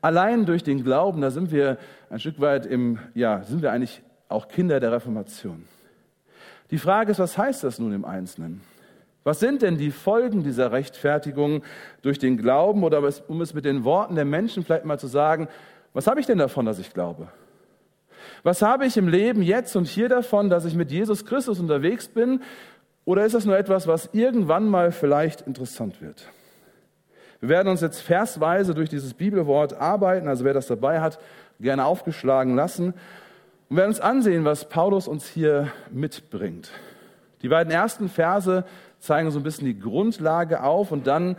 Allein 0.01 0.45
durch 0.45 0.63
den 0.63 0.83
Glauben, 0.83 1.21
da 1.21 1.30
sind 1.30 1.51
wir 1.51 1.77
ein 2.09 2.19
Stück 2.19 2.39
weit 2.39 2.65
im, 2.65 3.00
ja, 3.13 3.44
sind 3.44 3.62
wir 3.62 3.71
eigentlich 3.71 4.01
auch 4.30 4.48
Kinder 4.48 4.80
der 4.80 4.92
Reformation. 4.92 5.65
Die 6.71 6.77
Frage 6.77 7.12
ist, 7.12 7.19
was 7.19 7.38
heißt 7.38 7.63
das 7.63 7.80
nun 7.80 7.94
im 7.94 8.06
Einzelnen? 8.06 8.62
Was 9.24 9.39
sind 9.39 9.62
denn 9.62 9.77
die 9.77 9.92
Folgen 9.92 10.44
dieser 10.44 10.71
Rechtfertigung 10.71 11.63
durch 12.01 12.18
den 12.18 12.38
Glauben 12.38 12.83
oder 12.83 13.07
um 13.27 13.42
es 13.42 13.53
mit 13.53 13.65
den 13.65 13.83
Worten 13.83 14.15
der 14.15 14.25
Menschen 14.25 14.63
vielleicht 14.63 14.86
mal 14.86 14.98
zu 14.98 15.08
sagen, 15.08 15.48
was 15.93 16.08
habe 16.08 16.20
ich 16.20 16.25
denn 16.25 16.39
davon, 16.39 16.65
dass 16.65 16.79
ich 16.79 16.93
glaube? 16.93 17.27
Was 18.41 18.63
habe 18.63 18.86
ich 18.86 18.98
im 18.98 19.08
Leben 19.08 19.43
jetzt 19.43 19.75
und 19.75 19.88
hier 19.88 20.10
davon, 20.10 20.50
dass 20.50 20.65
ich 20.65 20.74
mit 20.74 20.91
Jesus 20.91 21.25
Christus 21.25 21.60
unterwegs 21.60 22.08
bin 22.08 22.41
oder 23.05 23.25
ist 23.25 23.36
das 23.36 23.46
nur 23.46 23.58
etwas, 23.58 23.86
was 23.86 24.10
irgendwann 24.13 24.67
mal 24.67 24.91
vielleicht 24.91 25.41
interessant 25.41 26.01
wird? 26.01 26.27
Wir 27.41 27.50
werden 27.50 27.69
uns 27.69 27.81
jetzt 27.81 28.01
versweise 28.01 28.75
durch 28.75 28.89
dieses 28.89 29.15
Bibelwort 29.15 29.74
arbeiten, 29.74 30.27
also 30.27 30.45
wer 30.45 30.53
das 30.53 30.67
dabei 30.67 31.01
hat, 31.01 31.19
gerne 31.60 31.86
aufgeschlagen 31.86 32.55
lassen 32.55 32.93
und 33.67 33.77
werden 33.77 33.89
uns 33.89 34.00
ansehen, 34.00 34.45
was 34.45 34.69
Paulus 34.69 35.07
uns 35.07 35.27
hier 35.27 35.71
mitbringt. 35.89 36.69
Die 37.41 37.50
beiden 37.50 37.74
ersten 37.74 38.10
Verse 38.10 38.63
zeigen 39.00 39.31
so 39.31 39.39
ein 39.39 39.43
bisschen 39.43 39.65
die 39.65 39.79
Grundlage 39.79 40.62
auf 40.62 40.91
und 40.91 41.07
dann 41.07 41.36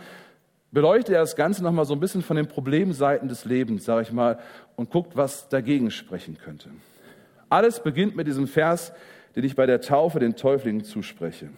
beleuchtet 0.72 1.14
er 1.14 1.20
das 1.20 1.36
Ganze 1.36 1.62
nochmal 1.62 1.84
so 1.84 1.94
ein 1.94 2.00
bisschen 2.00 2.22
von 2.22 2.36
den 2.36 2.48
Problemseiten 2.48 3.28
des 3.28 3.44
Lebens, 3.44 3.84
sage 3.84 4.02
ich 4.02 4.10
mal, 4.10 4.40
und 4.74 4.90
guckt, 4.90 5.16
was 5.16 5.48
dagegen 5.48 5.92
sprechen 5.92 6.36
könnte. 6.36 6.70
Alles 7.48 7.78
beginnt 7.78 8.16
mit 8.16 8.26
diesem 8.26 8.48
Vers, 8.48 8.92
den 9.36 9.44
ich 9.44 9.54
bei 9.54 9.66
der 9.66 9.80
Taufe 9.80 10.18
den 10.18 10.34
Täuflingen 10.34 10.82
zuspreche. 10.82 11.50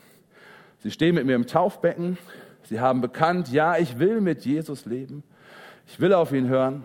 Sie 0.80 0.90
stehen 0.90 1.14
mit 1.14 1.24
mir 1.24 1.34
im 1.34 1.46
Taufbecken. 1.46 2.18
Sie 2.64 2.80
haben 2.80 3.00
bekannt, 3.00 3.52
ja, 3.52 3.76
ich 3.76 3.98
will 3.98 4.20
mit 4.20 4.44
Jesus 4.44 4.86
leben. 4.86 5.22
Ich 5.86 6.00
will 6.00 6.12
auf 6.12 6.32
ihn 6.32 6.48
hören. 6.48 6.84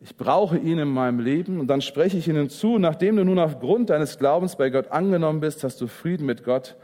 Ich 0.00 0.16
brauche 0.16 0.56
ihn 0.56 0.78
in 0.78 0.88
meinem 0.88 1.20
Leben. 1.20 1.60
Und 1.60 1.68
dann 1.68 1.80
spreche 1.80 2.16
ich 2.16 2.28
ihnen 2.28 2.48
zu, 2.48 2.78
nachdem 2.78 3.16
du 3.16 3.24
nun 3.24 3.38
aufgrund 3.38 3.90
deines 3.90 4.18
Glaubens 4.18 4.56
bei 4.56 4.70
Gott 4.70 4.90
angenommen 4.90 5.40
bist, 5.40 5.64
hast 5.64 5.80
du 5.80 5.86
Frieden 5.86 6.26
mit 6.26 6.44
Gott. 6.44 6.76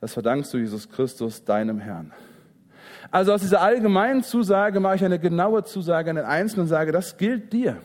Das 0.00 0.14
verdankst 0.14 0.52
du 0.54 0.58
Jesus 0.58 0.88
Christus, 0.88 1.44
deinem 1.44 1.78
Herrn. 1.78 2.12
Also 3.10 3.32
aus 3.32 3.40
dieser 3.40 3.60
allgemeinen 3.60 4.22
Zusage 4.22 4.80
mache 4.80 4.96
ich 4.96 5.04
eine 5.04 5.18
genaue 5.18 5.64
Zusage 5.64 6.10
an 6.10 6.16
den 6.16 6.24
Einzelnen 6.24 6.62
und 6.62 6.68
sage, 6.68 6.92
das 6.92 7.16
gilt 7.16 7.52
dir. 7.52 7.76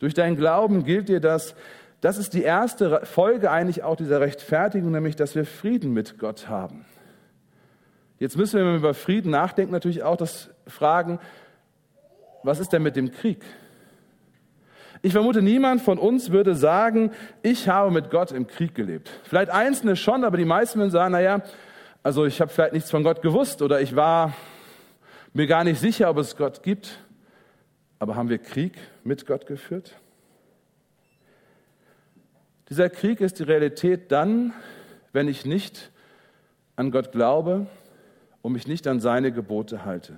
Durch 0.00 0.14
deinen 0.14 0.36
Glauben 0.36 0.84
gilt 0.84 1.08
dir 1.08 1.20
das, 1.20 1.54
das 2.00 2.18
ist 2.18 2.34
die 2.34 2.42
erste 2.42 3.00
Folge 3.04 3.50
eigentlich 3.50 3.82
auch 3.82 3.96
dieser 3.96 4.20
Rechtfertigung, 4.20 4.90
nämlich 4.92 5.16
dass 5.16 5.34
wir 5.34 5.44
Frieden 5.44 5.92
mit 5.92 6.18
Gott 6.18 6.48
haben. 6.48 6.84
Jetzt 8.18 8.36
müssen 8.36 8.58
wir, 8.58 8.64
wenn 8.64 8.72
wir 8.72 8.78
über 8.78 8.94
Frieden 8.94 9.30
nachdenken, 9.30 9.72
natürlich 9.72 10.02
auch 10.02 10.16
das 10.16 10.50
fragen, 10.66 11.20
was 12.42 12.58
ist 12.58 12.72
denn 12.72 12.82
mit 12.82 12.96
dem 12.96 13.12
Krieg? 13.12 13.44
Ich 15.02 15.12
vermute, 15.12 15.42
niemand 15.42 15.80
von 15.80 15.98
uns 15.98 16.32
würde 16.32 16.56
sagen, 16.56 17.12
ich 17.42 17.68
habe 17.68 17.92
mit 17.92 18.10
Gott 18.10 18.32
im 18.32 18.48
Krieg 18.48 18.74
gelebt. 18.74 19.10
Vielleicht 19.22 19.50
Einzelne 19.50 19.94
schon, 19.94 20.24
aber 20.24 20.36
die 20.36 20.44
meisten 20.44 20.80
würden 20.80 20.90
sagen, 20.90 21.12
naja, 21.12 21.42
also 22.02 22.26
ich 22.26 22.40
habe 22.40 22.50
vielleicht 22.50 22.72
nichts 22.72 22.90
von 22.90 23.04
Gott 23.04 23.22
gewusst 23.22 23.62
oder 23.62 23.80
ich 23.80 23.94
war 23.94 24.32
mir 25.32 25.46
gar 25.46 25.62
nicht 25.62 25.78
sicher, 25.78 26.10
ob 26.10 26.18
es 26.18 26.36
Gott 26.36 26.64
gibt. 26.64 26.98
Aber 28.00 28.16
haben 28.16 28.28
wir 28.28 28.38
Krieg 28.38 28.76
mit 29.04 29.26
Gott 29.26 29.46
geführt? 29.46 29.94
Dieser 32.68 32.90
Krieg 32.90 33.20
ist 33.20 33.38
die 33.38 33.44
Realität 33.44 34.10
dann, 34.10 34.52
wenn 35.12 35.28
ich 35.28 35.44
nicht 35.44 35.90
an 36.76 36.90
Gott 36.90 37.12
glaube 37.12 37.66
und 38.42 38.52
mich 38.52 38.66
nicht 38.66 38.86
an 38.86 39.00
seine 39.00 39.32
Gebote 39.32 39.84
halte. 39.84 40.16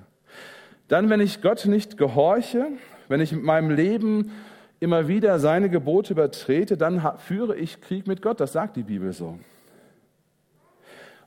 Dann, 0.88 1.08
wenn 1.08 1.20
ich 1.20 1.40
Gott 1.40 1.66
nicht 1.66 1.96
gehorche, 1.96 2.66
wenn 3.08 3.20
ich 3.20 3.32
mit 3.32 3.42
meinem 3.42 3.70
Leben 3.70 4.32
immer 4.80 5.08
wieder 5.08 5.38
seine 5.38 5.70
Gebote 5.70 6.14
übertrete, 6.14 6.76
dann 6.76 7.16
führe 7.18 7.56
ich 7.56 7.80
Krieg 7.80 8.06
mit 8.06 8.22
Gott. 8.22 8.40
Das 8.40 8.52
sagt 8.52 8.76
die 8.76 8.82
Bibel 8.82 9.12
so. 9.12 9.38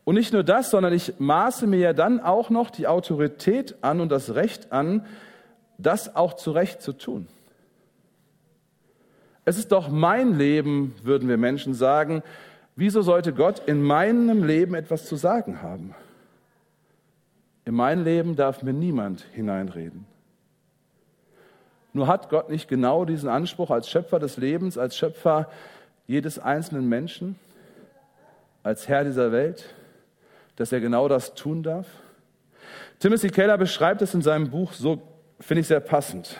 Und 0.04 0.16
nicht 0.16 0.34
nur 0.34 0.44
das, 0.44 0.70
sondern 0.70 0.92
ich 0.92 1.14
maße 1.20 1.66
mir 1.66 1.80
ja 1.80 1.94
dann 1.94 2.20
auch 2.20 2.50
noch 2.50 2.70
die 2.70 2.88
Autorität 2.88 3.76
an 3.82 4.02
und 4.02 4.12
das 4.12 4.36
Recht 4.36 4.72
an, 4.72 5.06
das 5.78 6.16
auch 6.16 6.34
zu 6.34 6.52
Recht 6.52 6.82
zu 6.82 6.94
tun. 6.94 7.28
Es 9.46 9.58
ist 9.58 9.72
doch 9.72 9.90
mein 9.90 10.38
Leben, 10.38 10.96
würden 11.04 11.28
wir 11.30 11.38
Menschen 11.38 11.74
sagen. 11.74 12.24
Wieso 12.76 13.02
sollte 13.02 13.34
Gott 13.34 13.62
in 13.66 13.82
meinem 13.82 14.44
Leben 14.44 14.74
etwas 14.74 15.06
zu 15.06 15.16
sagen 15.16 15.62
haben? 15.62 15.94
In 17.66 17.76
mein 17.76 18.04
Leben 18.04 18.36
darf 18.36 18.62
mir 18.64 18.74
niemand 18.74 19.26
hineinreden. 19.34 20.06
Nur 21.94 22.08
hat 22.08 22.30
Gott 22.30 22.50
nicht 22.50 22.68
genau 22.68 23.06
diesen 23.06 23.30
Anspruch 23.30 23.70
als 23.70 23.90
Schöpfer 23.90 24.20
des 24.20 24.38
Lebens, 24.38 24.78
als 24.78 24.98
Schöpfer 24.98 25.50
jedes 26.08 26.40
einzelnen 26.40 26.90
Menschen, 26.90 27.38
als 28.64 28.88
Herr 28.88 29.04
dieser 29.04 29.32
Welt, 29.32 29.74
dass 30.56 30.72
er 30.72 30.80
genau 30.80 31.08
das 31.08 31.36
tun 31.36 31.64
darf? 31.64 31.88
Timothy 33.00 33.30
Keller 33.30 33.58
beschreibt 33.58 34.02
es 34.02 34.14
in 34.14 34.22
seinem 34.22 34.50
Buch 34.50 34.74
so, 34.74 35.02
finde 35.40 35.62
ich 35.62 35.68
sehr 35.68 35.80
passend. 35.80 36.38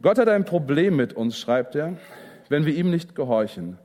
Gott 0.00 0.18
hat 0.18 0.28
ein 0.28 0.44
Problem 0.44 0.96
mit 0.96 1.12
uns, 1.12 1.38
schreibt 1.38 1.74
er, 1.74 1.96
wenn 2.48 2.66
wir 2.66 2.74
ihm 2.74 2.90
nicht 2.90 3.14
gehorchen. 3.14 3.78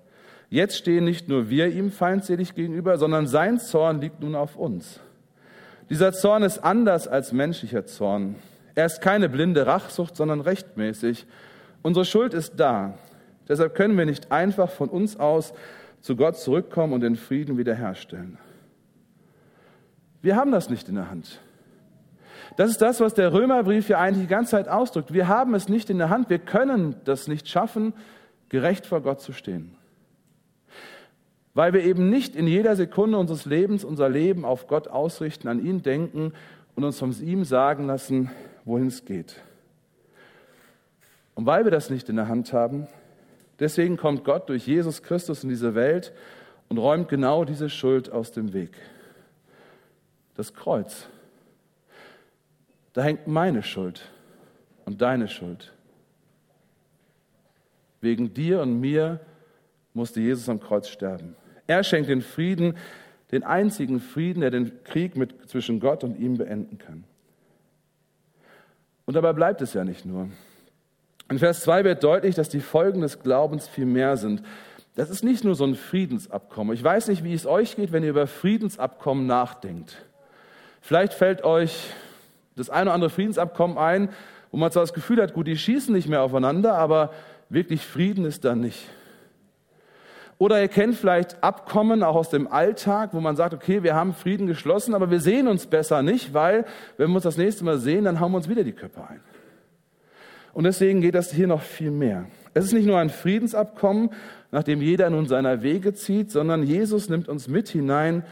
Jetzt 0.50 0.78
stehen 0.78 1.06
nicht 1.06 1.30
nur 1.30 1.50
wir 1.50 1.68
ihm 1.68 1.92
feindselig 1.92 2.56
gegenüber, 2.56 2.98
sondern 2.98 3.28
sein 3.28 3.60
Zorn 3.60 4.02
liegt 4.02 4.20
nun 4.20 4.36
auf 4.36 4.56
uns. 4.58 5.00
Dieser 5.92 6.14
Zorn 6.14 6.44
ist 6.44 6.60
anders 6.60 7.10
als 7.10 7.34
menschlicher 7.34 7.86
Zorn. 7.86 8.38
Er 8.76 8.86
ist 8.86 9.02
keine 9.02 9.28
blinde 9.28 9.68
Rachsucht, 9.68 10.16
sondern 10.16 10.40
rechtmäßig. 10.40 11.28
Unsere 11.82 12.06
Schuld 12.06 12.34
ist 12.34 12.54
da. 12.56 12.94
Deshalb 13.50 13.76
können 13.76 13.98
wir 13.98 14.06
nicht 14.06 14.32
einfach 14.32 14.70
von 14.70 14.88
uns 14.88 15.20
aus 15.20 15.54
zu 16.00 16.16
Gott 16.16 16.38
zurückkommen 16.38 16.94
und 16.94 17.02
den 17.02 17.18
Frieden 17.18 17.58
wiederherstellen. 17.58 18.38
Wir 20.22 20.38
haben 20.38 20.54
das 20.54 20.70
nicht 20.70 20.88
in 20.88 20.96
der 20.96 21.12
Hand. 21.12 21.42
Das 22.56 22.70
ist 22.70 22.82
das, 22.82 23.02
was 23.02 23.14
der 23.14 23.34
Römerbrief 23.34 23.90
ja 23.90 24.00
eigentlich 24.00 24.28
die 24.28 24.34
ganze 24.34 24.52
Zeit 24.52 24.70
ausdrückt. 24.70 25.12
Wir 25.12 25.28
haben 25.28 25.54
es 25.56 25.68
nicht 25.68 25.90
in 25.90 25.98
der 25.98 26.10
Hand. 26.10 26.30
Wir 26.30 26.40
können 26.40 26.96
das 27.04 27.28
nicht 27.28 27.50
schaffen, 27.50 27.94
gerecht 28.48 28.86
vor 28.86 29.02
Gott 29.02 29.20
zu 29.20 29.34
stehen. 29.34 29.76
Weil 31.54 31.74
wir 31.74 31.84
eben 31.84 32.10
nicht 32.10 32.36
in 32.36 32.48
jeder 32.48 32.76
Sekunde 32.76 33.18
unseres 33.18 33.46
Lebens 33.46 33.84
unser 33.84 34.10
Leben 34.10 34.46
auf 34.46 34.68
Gott 34.68 34.88
ausrichten, 34.88 35.48
an 35.48 35.64
ihn 35.64 35.82
denken 35.82 36.34
und 36.76 36.84
uns 36.84 36.98
von 36.98 37.14
ihm 37.22 37.44
sagen 37.44 37.88
lassen, 37.88 38.32
wohin 38.64 38.88
es 38.88 39.06
geht. 39.06 39.36
Und 41.36 41.46
weil 41.46 41.66
wir 41.66 41.72
das 41.72 41.90
nicht 41.90 42.08
in 42.10 42.16
der 42.16 42.28
Hand 42.28 42.54
haben, 42.54 42.88
deswegen 43.60 43.98
kommt 43.98 44.24
Gott 44.24 44.50
durch 44.50 44.66
Jesus 44.66 45.04
Christus 45.04 45.44
in 45.44 45.50
diese 45.50 45.76
Welt 45.76 46.14
und 46.70 46.78
räumt 46.78 47.10
genau 47.10 47.44
diese 47.44 47.70
Schuld 47.70 48.12
aus 48.12 48.32
dem 48.32 48.54
Weg. 48.54 48.72
Das 50.36 50.54
Kreuz 50.54 51.08
da 52.94 53.04
hängt 53.04 53.28
meine 53.28 53.64
Schuld 53.64 54.10
und 54.86 55.02
deine 55.02 55.28
Schuld. 55.28 55.74
Wegen 58.02 58.34
dir 58.34 58.62
und 58.62 58.80
mir 58.80 59.20
musste 59.94 60.20
Jesus 60.20 60.50
am 60.50 60.60
Kreuz 60.60 60.90
sterben. 60.90 61.36
Er 61.68 61.84
schenkt 61.84 62.10
den 62.10 62.22
Frieden, 62.22 62.76
den 63.32 63.44
einzigen 63.44 64.00
Frieden, 64.00 64.42
der 64.42 64.52
den 64.52 64.84
Krieg 64.84 65.16
mit, 65.16 65.50
zwischen 65.50 65.80
Gott 65.80 66.04
und 66.04 66.20
ihm 66.20 66.38
beenden 66.38 66.78
kann. 66.78 67.04
Und 69.06 69.16
dabei 69.16 69.34
bleibt 69.34 69.62
es 69.62 69.74
ja 69.74 69.84
nicht 69.84 70.06
nur. 70.06 70.30
In 71.30 71.40
Vers 71.40 71.62
2 71.62 71.86
wird 71.86 72.04
deutlich, 72.04 72.36
dass 72.36 72.50
die 72.50 72.60
Folgen 72.60 73.02
des 73.02 73.22
Glaubens 73.22 73.68
viel 73.68 73.86
mehr 73.86 74.18
sind. 74.18 74.44
Das 74.96 75.10
ist 75.10 75.24
nicht 75.24 75.46
nur 75.46 75.56
so 75.56 75.64
ein 75.64 75.76
Friedensabkommen. 75.76 76.74
Ich 76.74 76.84
weiß 76.84 77.08
nicht, 77.08 77.24
wie 77.24 77.34
es 77.34 77.46
euch 77.46 77.78
geht, 77.78 77.94
wenn 77.94 78.04
ihr 78.04 78.10
über 78.10 78.28
Friedensabkommen 78.28 79.26
nachdenkt. 79.26 79.96
Vielleicht 80.82 81.14
fällt 81.14 81.44
euch 81.44 81.92
das 82.58 82.70
eine 82.70 82.90
oder 82.90 82.94
andere 82.94 83.10
Friedensabkommen 83.10 83.78
ein, 83.78 84.10
wo 84.52 84.58
man 84.58 84.72
zwar 84.72 84.84
das 84.84 84.94
Gefühl 84.94 85.22
hat, 85.22 85.34
gut, 85.34 85.48
die 85.48 85.58
schießen 85.58 85.94
nicht 85.94 86.10
mehr 86.10 86.22
aufeinander, 86.22 86.74
aber 86.74 87.14
wirklich 87.48 87.86
Frieden 87.86 88.26
ist 88.26 88.44
da 88.44 88.56
nicht. 88.56 88.90
Oder 90.42 90.60
ihr 90.60 90.70
kennt 90.70 90.96
vielleicht 90.96 91.44
Abkommen 91.44 92.02
auch 92.02 92.16
aus 92.16 92.32
dem 92.32 92.52
Alltag, 92.52 93.12
wo 93.14 93.20
man 93.20 93.36
sagt, 93.36 93.54
okay, 93.54 93.84
wir 93.84 93.94
haben 93.94 94.16
Frieden 94.16 94.48
geschlossen, 94.48 94.96
aber 94.96 95.12
wir 95.12 95.20
sehen 95.20 95.48
uns 95.48 95.68
besser 95.68 96.02
nicht, 96.02 96.34
weil 96.34 96.66
wenn 96.98 97.10
wir 97.10 97.16
uns 97.18 97.26
das 97.26 97.38
nächste 97.38 97.64
Mal 97.64 97.78
sehen, 97.78 98.06
dann 98.06 98.20
hauen 98.20 98.32
wir 98.32 98.38
uns 98.38 98.50
wieder 98.50 98.64
die 98.64 98.72
Köpfe 98.72 99.08
ein. 99.08 99.20
Und 100.54 100.64
deswegen 100.64 101.00
geht 101.00 101.14
das 101.14 101.32
hier 101.32 101.46
noch 101.46 101.62
viel 101.62 101.92
mehr. 101.92 102.26
Es 102.56 102.66
ist 102.66 102.74
nicht 102.74 102.88
nur 102.88 102.98
ein 102.98 103.12
Friedensabkommen, 103.12 104.10
nach 104.50 104.64
dem 104.64 104.82
jeder 104.82 105.12
nun 105.12 105.28
seiner 105.28 105.62
Wege 105.62 105.94
zieht, 105.94 106.32
sondern 106.32 106.64
Jesus 106.64 107.08
nimmt 107.08 107.30
uns 107.30 107.48
mit 107.48 107.70
hinein 107.70 108.24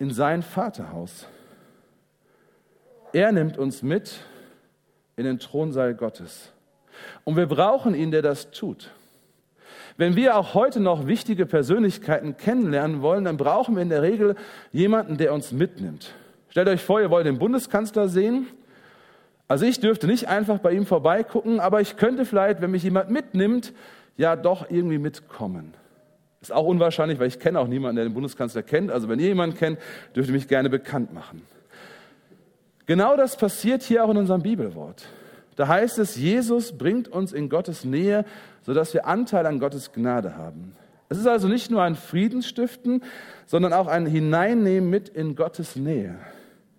in 0.00 0.10
sein 0.10 0.42
Vaterhaus. 0.42 1.28
Er 3.12 3.30
nimmt 3.30 3.56
uns 3.56 3.84
mit 3.84 4.18
in 5.14 5.22
den 5.22 5.38
Thronsaal 5.38 5.94
Gottes. 5.94 6.50
Und 7.22 7.36
wir 7.36 7.46
brauchen 7.46 7.94
ihn, 7.94 8.10
der 8.10 8.22
das 8.22 8.50
tut. 8.50 8.90
Wenn 9.96 10.16
wir 10.16 10.36
auch 10.36 10.54
heute 10.54 10.80
noch 10.80 11.06
wichtige 11.06 11.46
Persönlichkeiten 11.46 12.36
kennenlernen 12.36 13.02
wollen, 13.02 13.24
dann 13.24 13.36
brauchen 13.36 13.74
wir 13.74 13.82
in 13.82 13.88
der 13.88 14.02
Regel 14.02 14.36
jemanden, 14.72 15.16
der 15.16 15.32
uns 15.32 15.52
mitnimmt. 15.52 16.14
Stellt 16.48 16.68
euch 16.68 16.82
vor, 16.82 17.00
ihr 17.00 17.10
wollt 17.10 17.26
den 17.26 17.38
Bundeskanzler 17.38 18.08
sehen. 18.08 18.46
Also 19.48 19.66
ich 19.66 19.80
dürfte 19.80 20.06
nicht 20.06 20.28
einfach 20.28 20.58
bei 20.58 20.72
ihm 20.72 20.86
vorbeigucken, 20.86 21.60
aber 21.60 21.80
ich 21.80 21.96
könnte 21.96 22.24
vielleicht, 22.24 22.60
wenn 22.62 22.70
mich 22.70 22.82
jemand 22.82 23.10
mitnimmt, 23.10 23.72
ja 24.16 24.36
doch 24.36 24.70
irgendwie 24.70 24.98
mitkommen. 24.98 25.74
Ist 26.40 26.52
auch 26.52 26.66
unwahrscheinlich, 26.66 27.18
weil 27.18 27.28
ich 27.28 27.38
kenne 27.38 27.60
auch 27.60 27.68
niemanden, 27.68 27.96
der 27.96 28.04
den 28.04 28.14
Bundeskanzler 28.14 28.62
kennt. 28.62 28.90
Also 28.90 29.08
wenn 29.08 29.18
ihr 29.18 29.28
jemanden 29.28 29.56
kennt, 29.56 29.78
dürft 30.16 30.28
ihr 30.28 30.34
mich 30.34 30.48
gerne 30.48 30.70
bekannt 30.70 31.12
machen. 31.12 31.42
Genau 32.86 33.16
das 33.16 33.36
passiert 33.36 33.82
hier 33.82 34.04
auch 34.04 34.10
in 34.10 34.16
unserem 34.16 34.42
Bibelwort. 34.42 35.04
Da 35.56 35.68
heißt 35.68 35.98
es, 35.98 36.16
Jesus 36.16 36.76
bringt 36.76 37.08
uns 37.08 37.32
in 37.32 37.48
Gottes 37.48 37.84
Nähe, 37.84 38.24
sodass 38.62 38.94
wir 38.94 39.06
Anteil 39.06 39.46
an 39.46 39.58
Gottes 39.58 39.92
Gnade 39.92 40.36
haben. 40.36 40.74
Es 41.08 41.18
ist 41.18 41.26
also 41.26 41.46
nicht 41.46 41.70
nur 41.70 41.82
ein 41.82 41.94
Friedensstiften, 41.94 43.02
sondern 43.44 43.74
auch 43.74 43.86
ein 43.86 44.06
Hineinnehmen 44.06 44.88
mit 44.88 45.10
in 45.10 45.36
Gottes 45.36 45.76
Nähe, 45.76 46.18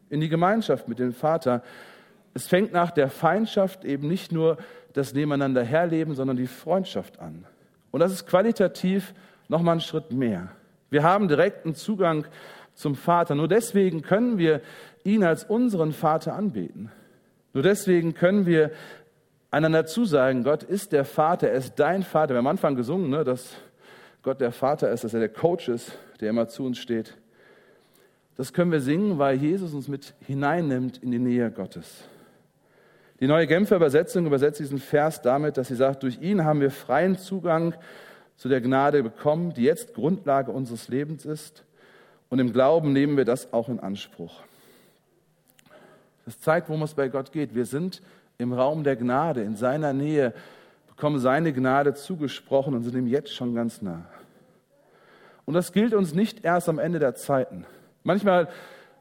in 0.10 0.22
die 0.22 0.30
Gemeinschaft 0.30 0.88
mit 0.88 0.98
dem 0.98 1.14
Vater. 1.14 1.62
Es 2.34 2.48
fängt 2.48 2.74
nach 2.74 2.90
der 2.90 3.10
Feindschaft 3.10 3.86
eben 3.86 4.08
nicht 4.08 4.32
nur 4.32 4.58
das 4.94 5.14
Nebeneinander 5.14 5.64
herleben, 5.64 6.16
sondern 6.16 6.38
die 6.38 6.48
Freundschaft 6.48 7.20
an. 7.20 7.46
Und 7.92 8.00
das 8.00 8.12
ist 8.12 8.26
qualitativ 8.26 9.14
nochmal 9.50 9.74
einen 9.74 9.82
Schritt 9.82 10.12
mehr. 10.12 10.50
Wir 10.90 11.04
haben 11.04 11.28
direkten 11.28 11.76
Zugang 11.76 12.26
zum 12.74 12.96
Vater. 12.96 13.36
Nur 13.36 13.48
deswegen 13.48 14.02
können 14.02 14.40
wir 14.40 14.62
ihn 15.04 15.24
als 15.24 15.44
unseren 15.44 15.92
Vater 15.92 16.34
anbeten. 16.34 16.92
Nur 17.54 17.64
deswegen 17.64 18.14
können 18.16 18.46
wir 18.46 18.72
einander 19.52 19.86
zusagen, 19.86 20.44
Gott 20.44 20.64
ist 20.64 20.92
der 20.92 21.06
Vater, 21.06 21.50
er 21.50 21.58
ist 21.58 21.76
dein 21.76 22.04
Vater. 22.04 22.34
Wir 22.34 22.40
haben 22.40 22.48
am 22.48 22.52
Anfang 22.52 22.76
gesungen, 22.76 23.10
ne, 23.10 23.24
dass 23.24 23.54
Gott 24.24 24.42
der 24.42 24.52
Vater 24.52 24.90
ist, 24.92 25.04
dass 25.04 25.14
er 25.14 25.20
der 25.20 25.30
Coach 25.30 25.70
ist, 25.70 25.92
der 26.20 26.32
immer 26.32 26.48
zu 26.48 26.66
uns 26.66 26.80
steht. 26.80 27.16
Das 28.36 28.52
können 28.52 28.72
wir 28.72 28.80
singen, 28.80 29.20
weil 29.20 29.38
Jesus 29.38 29.74
uns 29.74 29.88
mit 29.88 30.16
hineinnimmt 30.26 30.98
in 30.98 31.12
die 31.12 31.20
Nähe 31.20 31.52
Gottes. 31.52 32.06
Die 33.20 33.28
neue 33.28 33.46
Genfer 33.46 33.76
Übersetzung 33.76 34.26
übersetzt 34.26 34.60
diesen 34.60 34.80
Vers 34.80 35.22
damit, 35.22 35.58
dass 35.58 35.68
sie 35.68 35.76
sagt, 35.76 36.02
durch 36.02 36.20
ihn 36.20 36.44
haben 36.44 36.60
wir 36.60 36.72
freien 36.72 37.18
Zugang 37.18 37.76
zu 38.36 38.50
der 38.50 38.60
Gnade 38.60 39.04
bekommen, 39.04 39.54
die 39.54 39.64
jetzt 39.64 39.94
Grundlage 39.94 40.52
unseres 40.52 40.88
Lebens 40.88 41.26
ist. 41.26 41.64
Und 42.30 42.40
im 42.40 42.52
Glauben 42.52 42.92
nehmen 42.92 43.16
wir 43.16 43.26
das 43.26 43.54
auch 43.54 43.70
in 43.70 43.80
Anspruch. 43.80 44.42
Das 46.26 46.40
zeigt, 46.40 46.70
worum 46.70 46.84
es 46.84 46.94
bei 46.94 47.10
Gott 47.10 47.32
geht. 47.32 47.56
Wir 47.56 47.66
sind 47.66 48.02
im 48.38 48.54
Raum 48.54 48.84
der 48.84 48.96
Gnade, 48.96 49.42
in 49.42 49.56
seiner 49.56 49.94
Nähe, 49.94 50.34
bekommen 50.88 51.20
seine 51.20 51.54
Gnade 51.54 51.94
zugesprochen 51.94 52.74
und 52.74 52.84
sind 52.84 52.96
ihm 52.96 53.08
jetzt 53.08 53.34
schon 53.34 53.56
ganz 53.56 53.82
nah. 53.82 54.06
Und 55.46 55.54
das 55.54 55.74
gilt 55.74 55.94
uns 55.94 56.14
nicht 56.14 56.46
erst 56.46 56.70
am 56.70 56.80
Ende 56.80 57.00
der 57.00 57.16
Zeiten. 57.16 57.66
Manchmal 58.04 58.48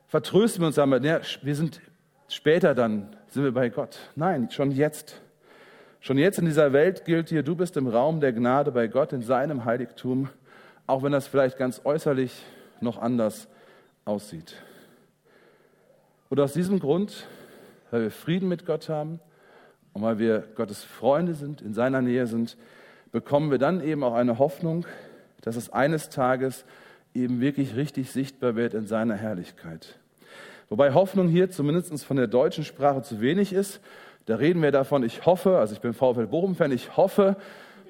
vertrösten 0.08 0.62
wir 0.62 0.66
uns 0.66 0.76
damit, 0.76 1.04
ja, 1.04 1.20
wir 1.42 1.54
sind 1.54 1.80
später 2.28 2.74
dann, 2.74 3.16
sind 3.28 3.44
wir 3.44 3.52
bei 3.52 3.68
Gott. 3.68 3.98
Nein, 4.16 4.50
schon 4.50 4.70
jetzt. 4.70 5.20
Schon 6.00 6.18
jetzt 6.18 6.38
in 6.38 6.46
dieser 6.46 6.72
Welt 6.72 7.04
gilt 7.04 7.28
hier, 7.28 7.44
du 7.44 7.54
bist 7.54 7.76
im 7.76 7.86
Raum 7.86 8.20
der 8.20 8.32
Gnade 8.32 8.72
bei 8.72 8.88
Gott 8.88 9.12
in 9.12 9.22
seinem 9.22 9.64
Heiligtum, 9.64 10.28
auch 10.88 11.04
wenn 11.04 11.12
das 11.12 11.28
vielleicht 11.28 11.58
ganz 11.58 11.80
äußerlich 11.84 12.42
noch 12.80 13.00
anders 13.00 13.46
aussieht. 14.04 14.56
Und 16.32 16.40
aus 16.40 16.54
diesem 16.54 16.80
Grund, 16.80 17.26
weil 17.90 18.04
wir 18.04 18.10
Frieden 18.10 18.48
mit 18.48 18.64
Gott 18.64 18.88
haben 18.88 19.20
und 19.92 20.00
weil 20.00 20.18
wir 20.18 20.42
Gottes 20.54 20.82
Freunde 20.82 21.34
sind, 21.34 21.60
in 21.60 21.74
seiner 21.74 22.00
Nähe 22.00 22.26
sind, 22.26 22.56
bekommen 23.10 23.50
wir 23.50 23.58
dann 23.58 23.84
eben 23.84 24.02
auch 24.02 24.14
eine 24.14 24.38
Hoffnung, 24.38 24.86
dass 25.42 25.56
es 25.56 25.74
eines 25.74 26.08
Tages 26.08 26.64
eben 27.12 27.42
wirklich 27.42 27.76
richtig 27.76 28.10
sichtbar 28.10 28.56
wird 28.56 28.72
in 28.72 28.86
seiner 28.86 29.14
Herrlichkeit. 29.14 29.98
Wobei 30.70 30.94
Hoffnung 30.94 31.28
hier 31.28 31.50
zumindest 31.50 32.02
von 32.02 32.16
der 32.16 32.28
deutschen 32.28 32.64
Sprache 32.64 33.02
zu 33.02 33.20
wenig 33.20 33.52
ist. 33.52 33.82
Da 34.24 34.36
reden 34.36 34.62
wir 34.62 34.72
davon, 34.72 35.02
ich 35.02 35.26
hoffe, 35.26 35.58
also 35.58 35.74
ich 35.74 35.82
bin 35.82 35.92
VfL 35.92 36.28
Bochum-Fan, 36.28 36.72
ich 36.72 36.96
hoffe, 36.96 37.36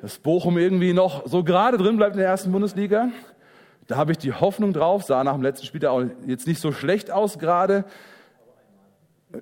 dass 0.00 0.18
Bochum 0.18 0.58
irgendwie 0.58 0.94
noch 0.94 1.28
so 1.28 1.44
gerade 1.44 1.78
drin 1.78 1.96
bleibt 1.96 2.16
in 2.16 2.18
der 2.18 2.28
ersten 2.28 2.50
Bundesliga. 2.50 3.10
Da 3.86 3.94
habe 3.96 4.10
ich 4.10 4.18
die 4.18 4.32
Hoffnung 4.32 4.72
drauf, 4.72 5.04
sah 5.04 5.22
nach 5.22 5.34
dem 5.34 5.42
letzten 5.42 5.64
Spiel 5.64 5.86
auch 5.86 6.02
jetzt 6.26 6.48
nicht 6.48 6.60
so 6.60 6.72
schlecht 6.72 7.12
aus 7.12 7.38
gerade. 7.38 7.84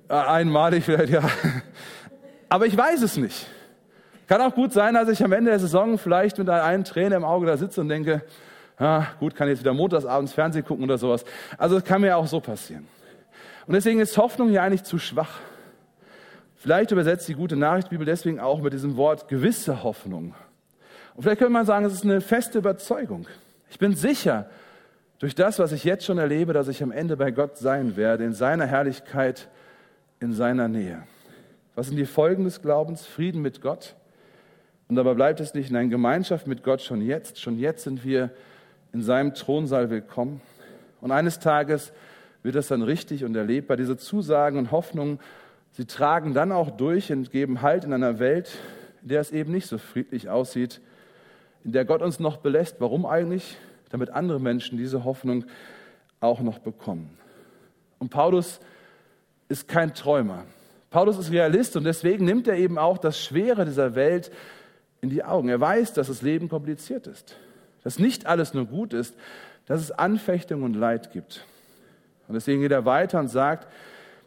Äh, 0.07 0.13
einmalig 0.13 0.85
vielleicht, 0.85 1.09
ja. 1.09 1.23
Aber 2.49 2.65
ich 2.65 2.75
weiß 2.75 3.01
es 3.01 3.17
nicht. 3.17 3.47
Kann 4.27 4.41
auch 4.41 4.55
gut 4.55 4.71
sein, 4.71 4.93
dass 4.93 5.09
ich 5.09 5.23
am 5.23 5.33
Ende 5.33 5.51
der 5.51 5.59
Saison 5.59 5.97
vielleicht 5.97 6.37
mit 6.37 6.49
einem 6.49 6.83
Träne 6.83 7.15
im 7.15 7.25
Auge 7.25 7.47
da 7.47 7.57
sitze 7.57 7.81
und 7.81 7.89
denke, 7.89 8.21
ja, 8.79 9.07
gut, 9.19 9.35
kann 9.35 9.47
jetzt 9.47 9.59
wieder 9.59 9.73
montagsabends 9.73 10.33
Fernsehen 10.33 10.65
gucken 10.65 10.85
oder 10.85 10.97
sowas. 10.97 11.25
Also 11.57 11.77
es 11.77 11.83
kann 11.83 12.01
mir 12.01 12.15
auch 12.15 12.27
so 12.27 12.39
passieren. 12.39 12.87
Und 13.67 13.73
deswegen 13.73 13.99
ist 13.99 14.17
Hoffnung 14.17 14.49
hier 14.49 14.63
eigentlich 14.63 14.83
zu 14.83 14.97
schwach. 14.97 15.39
Vielleicht 16.55 16.91
übersetzt 16.91 17.27
die 17.27 17.33
gute 17.33 17.55
Nachrichtbibel 17.55 18.05
deswegen 18.05 18.39
auch 18.39 18.61
mit 18.61 18.73
diesem 18.73 18.95
Wort 18.95 19.27
gewisse 19.27 19.83
Hoffnung. 19.83 20.33
Und 21.15 21.23
vielleicht 21.23 21.39
könnte 21.39 21.53
man 21.53 21.65
sagen, 21.65 21.85
es 21.85 21.93
ist 21.93 22.05
eine 22.05 22.21
feste 22.21 22.59
Überzeugung. 22.59 23.27
Ich 23.69 23.79
bin 23.79 23.95
sicher, 23.95 24.49
durch 25.19 25.35
das, 25.35 25.59
was 25.59 25.71
ich 25.71 25.83
jetzt 25.83 26.05
schon 26.05 26.17
erlebe, 26.17 26.53
dass 26.53 26.67
ich 26.67 26.81
am 26.81 26.91
Ende 26.91 27.17
bei 27.17 27.31
Gott 27.31 27.57
sein 27.57 27.95
werde, 27.95 28.23
in 28.23 28.33
seiner 28.33 28.65
Herrlichkeit, 28.65 29.49
in 30.21 30.31
seiner 30.31 30.69
Nähe. 30.69 31.03
Was 31.75 31.87
sind 31.87 31.97
die 31.97 32.05
Folgen 32.05 32.45
des 32.45 32.61
Glaubens? 32.61 33.05
Frieden 33.05 33.41
mit 33.41 33.59
Gott. 33.61 33.95
Und 34.87 34.95
dabei 34.95 35.13
bleibt 35.13 35.41
es 35.41 35.53
nicht 35.53 35.69
in 35.69 35.75
einer 35.75 35.89
Gemeinschaft 35.89 36.47
mit 36.47 36.63
Gott 36.63 36.81
schon 36.81 37.01
jetzt. 37.01 37.41
Schon 37.41 37.59
jetzt 37.59 37.83
sind 37.83 38.05
wir 38.05 38.29
in 38.93 39.01
seinem 39.01 39.33
Thronsaal 39.33 39.89
willkommen. 39.89 40.39
Und 41.01 41.11
eines 41.11 41.39
Tages 41.39 41.91
wird 42.41 42.55
das 42.55 42.69
dann 42.69 42.81
richtig 42.81 43.25
und 43.25 43.35
erlebbar. 43.35 43.75
Diese 43.75 43.97
Zusagen 43.97 44.57
und 44.57 44.71
Hoffnungen 44.71 45.19
Sie 45.73 45.85
tragen 45.85 46.33
dann 46.33 46.51
auch 46.51 46.69
durch 46.69 47.11
und 47.11 47.31
geben 47.31 47.61
Halt 47.61 47.85
in 47.85 47.93
einer 47.93 48.19
Welt, 48.19 48.57
in 49.01 49.07
der 49.07 49.21
es 49.21 49.31
eben 49.31 49.51
nicht 49.51 49.67
so 49.67 49.77
friedlich 49.77 50.29
aussieht, 50.29 50.81
in 51.63 51.71
der 51.71 51.85
Gott 51.85 52.01
uns 52.01 52.19
noch 52.19 52.37
belässt. 52.37 52.77
Warum 52.79 53.05
eigentlich? 53.05 53.57
Damit 53.89 54.09
andere 54.09 54.39
Menschen 54.39 54.77
diese 54.77 55.05
Hoffnung 55.05 55.45
auch 56.19 56.41
noch 56.41 56.59
bekommen. 56.59 57.09
Und 57.99 58.09
Paulus 58.09 58.59
ist 59.51 59.67
kein 59.67 59.93
Träumer. 59.93 60.45
Paulus 60.89 61.19
ist 61.19 61.31
Realist 61.31 61.75
und 61.75 61.83
deswegen 61.83 62.25
nimmt 62.25 62.47
er 62.47 62.55
eben 62.55 62.77
auch 62.77 62.97
das 62.97 63.23
Schwere 63.23 63.65
dieser 63.65 63.95
Welt 63.95 64.31
in 65.01 65.09
die 65.09 65.23
Augen. 65.23 65.49
Er 65.49 65.59
weiß, 65.59 65.93
dass 65.93 66.07
das 66.07 66.21
Leben 66.21 66.49
kompliziert 66.49 67.05
ist, 67.07 67.35
dass 67.83 67.99
nicht 67.99 68.25
alles 68.25 68.53
nur 68.53 68.65
gut 68.65 68.93
ist, 68.93 69.15
dass 69.65 69.81
es 69.81 69.91
Anfechtung 69.91 70.63
und 70.63 70.75
Leid 70.75 71.11
gibt. 71.11 71.45
Und 72.27 72.35
deswegen 72.35 72.61
geht 72.61 72.71
er 72.71 72.85
weiter 72.85 73.19
und 73.19 73.27
sagt, 73.27 73.67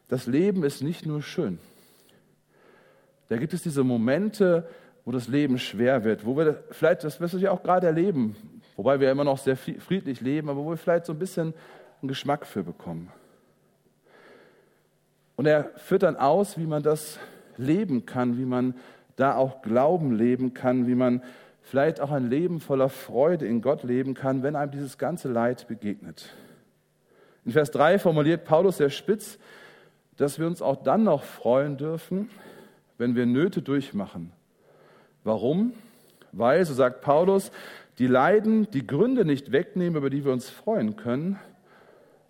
das 0.09 0.27
Leben 0.27 0.63
ist 0.63 0.83
nicht 0.83 1.07
nur 1.07 1.23
schön. 1.23 1.59
Da 3.29 3.37
gibt 3.37 3.55
es 3.55 3.63
diese 3.63 3.83
Momente, 3.83 4.69
wo 5.05 5.13
das 5.13 5.29
Leben 5.29 5.59
schwer 5.59 6.05
wird, 6.05 6.25
wo 6.25 6.37
wir 6.37 6.63
vielleicht, 6.71 7.05
das 7.05 7.21
wirst 7.21 7.35
du 7.35 7.39
ja 7.39 7.51
auch 7.51 7.63
gerade 7.63 7.87
erleben, 7.87 8.37
wobei 8.77 9.01
wir 9.01 9.11
immer 9.11 9.25
noch 9.25 9.39
sehr 9.39 9.57
friedlich 9.57 10.21
leben, 10.21 10.49
aber 10.49 10.65
wo 10.65 10.71
wir 10.71 10.77
vielleicht 10.77 11.07
so 11.07 11.13
ein 11.13 11.19
bisschen 11.19 11.55
einen 12.01 12.09
Geschmack 12.09 12.47
für 12.47 12.63
bekommen. 12.63 13.11
Und 15.37 15.47
er 15.47 15.71
führt 15.77 16.03
dann 16.03 16.17
aus, 16.17 16.59
wie 16.59 16.67
man 16.67 16.83
das 16.83 17.19
leben 17.57 18.07
kann, 18.07 18.39
wie 18.39 18.45
man 18.45 18.75
da 19.17 19.37
auch 19.37 19.63
Glauben 19.63 20.13
leben 20.15 20.55
kann, 20.55 20.87
wie 20.87 20.95
man 20.95 21.23
vielleicht 21.63 22.01
auch 22.01 22.11
ein 22.11 22.29
Leben 22.29 22.61
voller 22.61 22.89
Freude 22.89 23.47
in 23.47 23.63
Gott 23.63 23.83
leben 23.83 24.15
kann, 24.15 24.43
wenn 24.43 24.57
einem 24.57 24.71
dieses 24.71 24.99
ganze 24.99 25.29
Leid 25.29 25.67
begegnet. 25.67 26.35
In 27.45 27.53
Vers 27.53 27.71
3 27.71 27.99
formuliert 27.99 28.45
Paulus 28.45 28.79
sehr 28.79 28.91
spitz, 28.91 29.39
dass 30.17 30.39
wir 30.39 30.47
uns 30.47 30.63
auch 30.63 30.83
dann 30.83 31.05
noch 31.05 31.23
freuen 31.23 31.77
dürfen, 31.77 32.31
wenn 32.99 33.17
wir 33.17 33.27
Nöte 33.27 33.63
durchmachen. 33.63 34.33
Warum? 35.25 35.73
Weil, 36.33 36.65
so 36.65 36.75
sagt 36.75 37.01
Paulus, 37.01 37.51
die 37.99 38.07
Leiden 38.07 38.71
die 38.71 38.87
Gründe 38.87 39.25
nicht 39.25 39.53
wegnehmen, 39.53 39.97
über 39.97 40.11
die 40.11 40.25
wir 40.25 40.33
uns 40.33 40.51
freuen 40.51 40.97
können, 40.97 41.39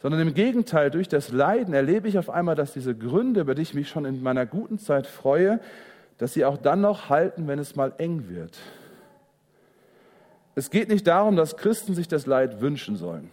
sondern 0.04 0.20
im 0.20 0.34
Gegenteil, 0.34 0.90
durch 0.90 1.08
das 1.08 1.32
Leiden 1.32 1.72
erlebe 1.72 2.06
ich 2.08 2.18
auf 2.18 2.28
einmal, 2.28 2.54
dass 2.54 2.74
diese 2.74 2.94
Gründe, 2.94 3.40
über 3.40 3.54
die 3.54 3.62
ich 3.62 3.72
mich 3.72 3.88
schon 3.88 4.04
in 4.04 4.22
meiner 4.22 4.44
guten 4.44 4.78
Zeit 4.78 5.06
freue, 5.06 5.60
dass 6.18 6.34
sie 6.34 6.44
auch 6.44 6.58
dann 6.58 6.82
noch 6.82 7.08
halten, 7.08 7.48
wenn 7.48 7.58
es 7.58 7.74
mal 7.74 7.94
eng 7.96 8.28
wird. 8.28 8.58
Es 10.56 10.68
geht 10.68 10.90
nicht 10.90 11.06
darum, 11.06 11.36
dass 11.36 11.56
Christen 11.56 11.94
sich 11.94 12.06
das 12.06 12.26
Leid 12.26 12.60
wünschen 12.60 12.96
sollen. 12.96 13.30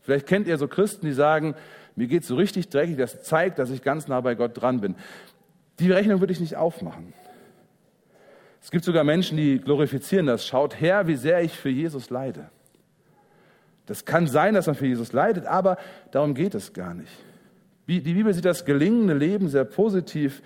Vielleicht 0.00 0.26
kennt 0.26 0.46
ihr 0.46 0.56
so 0.56 0.66
Christen, 0.66 1.04
die 1.04 1.12
sagen, 1.12 1.54
mir 1.94 2.06
geht 2.06 2.24
so 2.24 2.36
richtig 2.36 2.70
dreckig, 2.70 2.96
das 2.96 3.22
zeigt, 3.22 3.58
dass 3.58 3.68
ich 3.68 3.82
ganz 3.82 4.08
nah 4.08 4.22
bei 4.22 4.34
Gott 4.34 4.58
dran 4.58 4.80
bin. 4.80 4.94
Die 5.78 5.92
Rechnung 5.92 6.20
würde 6.20 6.32
ich 6.32 6.40
nicht 6.40 6.56
aufmachen. 6.56 7.12
Es 8.62 8.70
gibt 8.70 8.86
sogar 8.86 9.04
Menschen, 9.04 9.36
die 9.36 9.60
glorifizieren 9.60 10.24
das. 10.24 10.46
Schaut 10.46 10.80
her, 10.80 11.06
wie 11.06 11.16
sehr 11.16 11.42
ich 11.42 11.52
für 11.54 11.68
Jesus 11.68 12.08
leide. 12.08 12.48
Das 13.86 14.04
kann 14.04 14.26
sein, 14.26 14.54
dass 14.54 14.66
man 14.66 14.76
für 14.76 14.86
Jesus 14.86 15.12
leidet, 15.12 15.46
aber 15.46 15.76
darum 16.10 16.34
geht 16.34 16.54
es 16.54 16.72
gar 16.72 16.94
nicht. 16.94 17.12
Die 17.88 18.00
Bibel 18.00 18.32
sieht 18.32 18.44
das 18.44 18.64
gelingende 18.64 19.14
Leben 19.14 19.48
sehr 19.48 19.64
positiv 19.64 20.42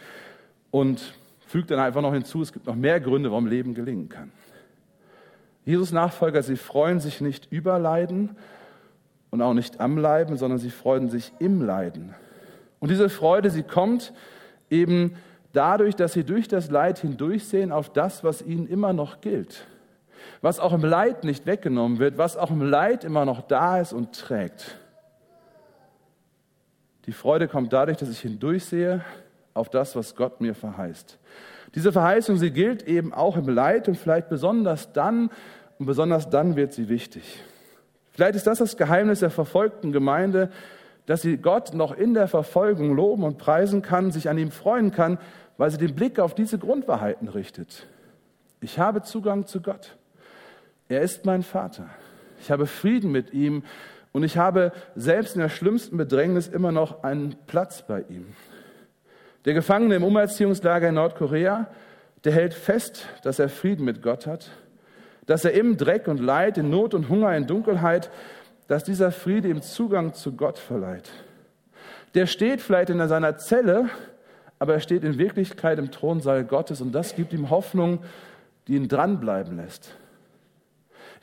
und 0.71 1.15
fügt 1.47 1.71
dann 1.71 1.79
einfach 1.79 2.01
noch 2.01 2.13
hinzu, 2.13 2.43
es 2.43 2.53
gibt 2.53 2.67
noch 2.67 2.75
mehr 2.75 2.99
Gründe, 2.99 3.31
warum 3.31 3.47
Leben 3.47 3.75
gelingen 3.75 4.09
kann. 4.09 4.33
Jesus 5.65 5.93
Nachfolger, 5.93 6.43
sie 6.43 6.57
freuen 6.57 6.99
sich 6.99 7.21
nicht 7.21 7.53
über 7.53 7.79
Leiden, 7.79 8.37
und 9.31 9.43
auch 9.43 9.55
nicht 9.55 9.81
am 9.81 9.99
Leiden, 9.99 10.37
sondern 10.37 10.59
sie 10.59 10.71
freuen 10.71 11.11
sich 11.11 11.33
im 11.39 11.61
Leiden. 11.61 12.15
Und 12.81 12.91
diese 12.91 13.09
Freude, 13.11 13.51
sie 13.51 13.63
kommt 13.63 14.13
eben 14.71 15.17
dadurch, 15.53 15.95
dass 15.95 16.13
sie 16.13 16.25
durch 16.25 16.49
das 16.49 16.71
Leid 16.71 17.01
hindurchsehen 17.01 17.73
auf 17.73 17.93
das, 17.93 18.25
was 18.25 18.41
ihnen 18.41 18.67
immer 18.67 18.93
noch 18.93 19.21
gilt. 19.21 19.67
Was 20.41 20.61
auch 20.61 20.73
im 20.73 20.85
Leid 20.85 21.25
nicht 21.25 21.47
weggenommen 21.47 21.99
wird, 21.99 22.19
was 22.19 22.37
auch 22.37 22.51
im 22.51 22.63
Leid 22.63 23.05
immer 23.05 23.25
noch 23.25 23.43
da 23.43 23.81
ist 23.81 23.93
und 23.93 24.13
trägt. 24.13 24.79
Die 27.07 27.13
Freude 27.13 27.49
kommt 27.49 27.73
dadurch, 27.73 27.99
dass 27.99 28.11
ich 28.11 28.21
hindurchsehe 28.21 29.05
auf 29.55 29.71
das, 29.71 29.97
was 29.97 30.15
Gott 30.15 30.41
mir 30.41 30.55
verheißt. 30.55 31.19
Diese 31.75 31.93
Verheißung, 31.93 32.37
sie 32.37 32.51
gilt 32.51 32.83
eben 32.83 33.13
auch 33.13 33.37
im 33.37 33.49
Leid 33.49 33.89
und 33.89 33.97
vielleicht 33.97 34.29
besonders 34.29 34.93
dann, 34.93 35.31
und 35.79 35.87
besonders 35.87 36.31
dann 36.31 36.57
wird 36.57 36.73
sie 36.73 36.89
wichtig. 36.89 37.43
Vielleicht 38.13 38.35
ist 38.35 38.47
das 38.47 38.59
das 38.59 38.77
Geheimnis 38.77 39.21
der 39.21 39.31
verfolgten 39.31 39.93
Gemeinde, 39.93 40.51
dass 41.05 41.23
sie 41.23 41.37
Gott 41.37 41.75
noch 41.75 41.97
in 41.97 42.15
der 42.15 42.29
Verfolgung 42.29 42.95
loben 42.97 43.23
und 43.23 43.39
preisen 43.39 43.83
kann, 43.83 44.11
sich 44.11 44.29
an 44.29 44.39
ihm 44.39 44.51
freuen 44.51 44.91
kann, 44.91 45.19
weil 45.59 45.71
sie 45.71 45.79
den 45.79 45.95
Blick 45.95 46.19
auf 46.19 46.35
diese 46.35 46.59
Grundwahrheiten 46.59 47.29
richtet. 47.29 47.87
Ich 48.61 48.79
habe 48.79 49.03
Zugang 49.03 49.47
zu 49.47 49.61
Gott. 49.61 49.97
Er 50.89 51.01
ist 51.01 51.25
mein 51.25 51.43
Vater. 51.43 51.89
Ich 52.41 52.51
habe 52.51 52.67
Frieden 52.67 53.11
mit 53.13 53.33
ihm 53.33 53.65
und 54.13 54.23
ich 54.23 54.37
habe 54.37 54.73
selbst 54.95 55.35
in 55.35 55.41
der 55.41 55.49
schlimmsten 55.49 55.97
Bedrängnis 55.97 56.49
immer 56.49 56.73
noch 56.73 57.03
einen 57.03 57.37
Platz 57.47 57.83
bei 57.87 58.05
ihm. 58.09 58.35
Der 59.45 59.55
Gefangene 59.55 59.97
im 59.97 60.05
Umerziehungslager 60.05 60.89
in 60.89 60.95
Nordkorea, 60.95 61.69
der 62.25 62.33
hält 62.33 62.55
fest, 62.55 63.07
dass 63.23 63.39
er 63.39 63.49
Frieden 63.49 63.85
mit 63.85 64.03
Gott 64.03 64.27
hat 64.27 64.51
dass 65.27 65.45
er 65.45 65.53
im 65.53 65.77
Dreck 65.77 66.09
und 66.09 66.21
Leid, 66.21 66.57
in 66.57 66.71
Not 66.71 66.95
und 66.95 67.09
Hunger, 67.09 67.37
in 67.37 67.47
Dunkelheit, 67.47 68.11
dass 68.69 68.85
dieser 68.85 69.13
Friede 69.13 69.49
ihm 69.49 69.61
Zugang 69.61 70.15
zu 70.15 70.33
Gott 70.33 70.59
verleiht. 70.59 71.11
Der 72.15 72.27
steht 72.27 72.61
vielleicht 72.63 72.91
in 72.91 73.07
seiner 73.07 73.37
Zelle, 73.37 73.91
aber 74.59 74.75
er 74.75 74.81
steht 74.81 75.05
in 75.05 75.19
Wirklichkeit 75.19 75.79
im 75.79 75.91
Thronsaal 75.91 76.45
Gottes 76.45 76.81
und 76.81 76.93
das 76.93 77.15
gibt 77.15 77.33
ihm 77.33 77.51
Hoffnung, 77.51 78.03
die 78.67 78.77
ihn 78.77 78.89
dranbleiben 78.89 79.57
lässt. 79.57 79.97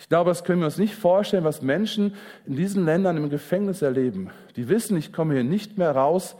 Ich 0.04 0.10
glaube, 0.10 0.32
das 0.32 0.44
können 0.44 0.60
wir 0.60 0.66
uns 0.66 0.78
nicht 0.78 0.96
vorstellen, 0.96 1.46
was 1.46 1.62
Menschen 1.62 2.14
in 2.46 2.58
diesen 2.58 2.84
Ländern 2.84 3.16
im 3.16 3.30
Gefängnis 3.30 3.82
erleben. 3.82 4.32
Die 4.58 4.68
wissen, 4.68 4.98
ich 4.98 5.14
komme 5.14 5.34
hier 5.34 5.46
nicht 5.46 5.78
mehr 5.78 5.92
raus, 5.92 6.36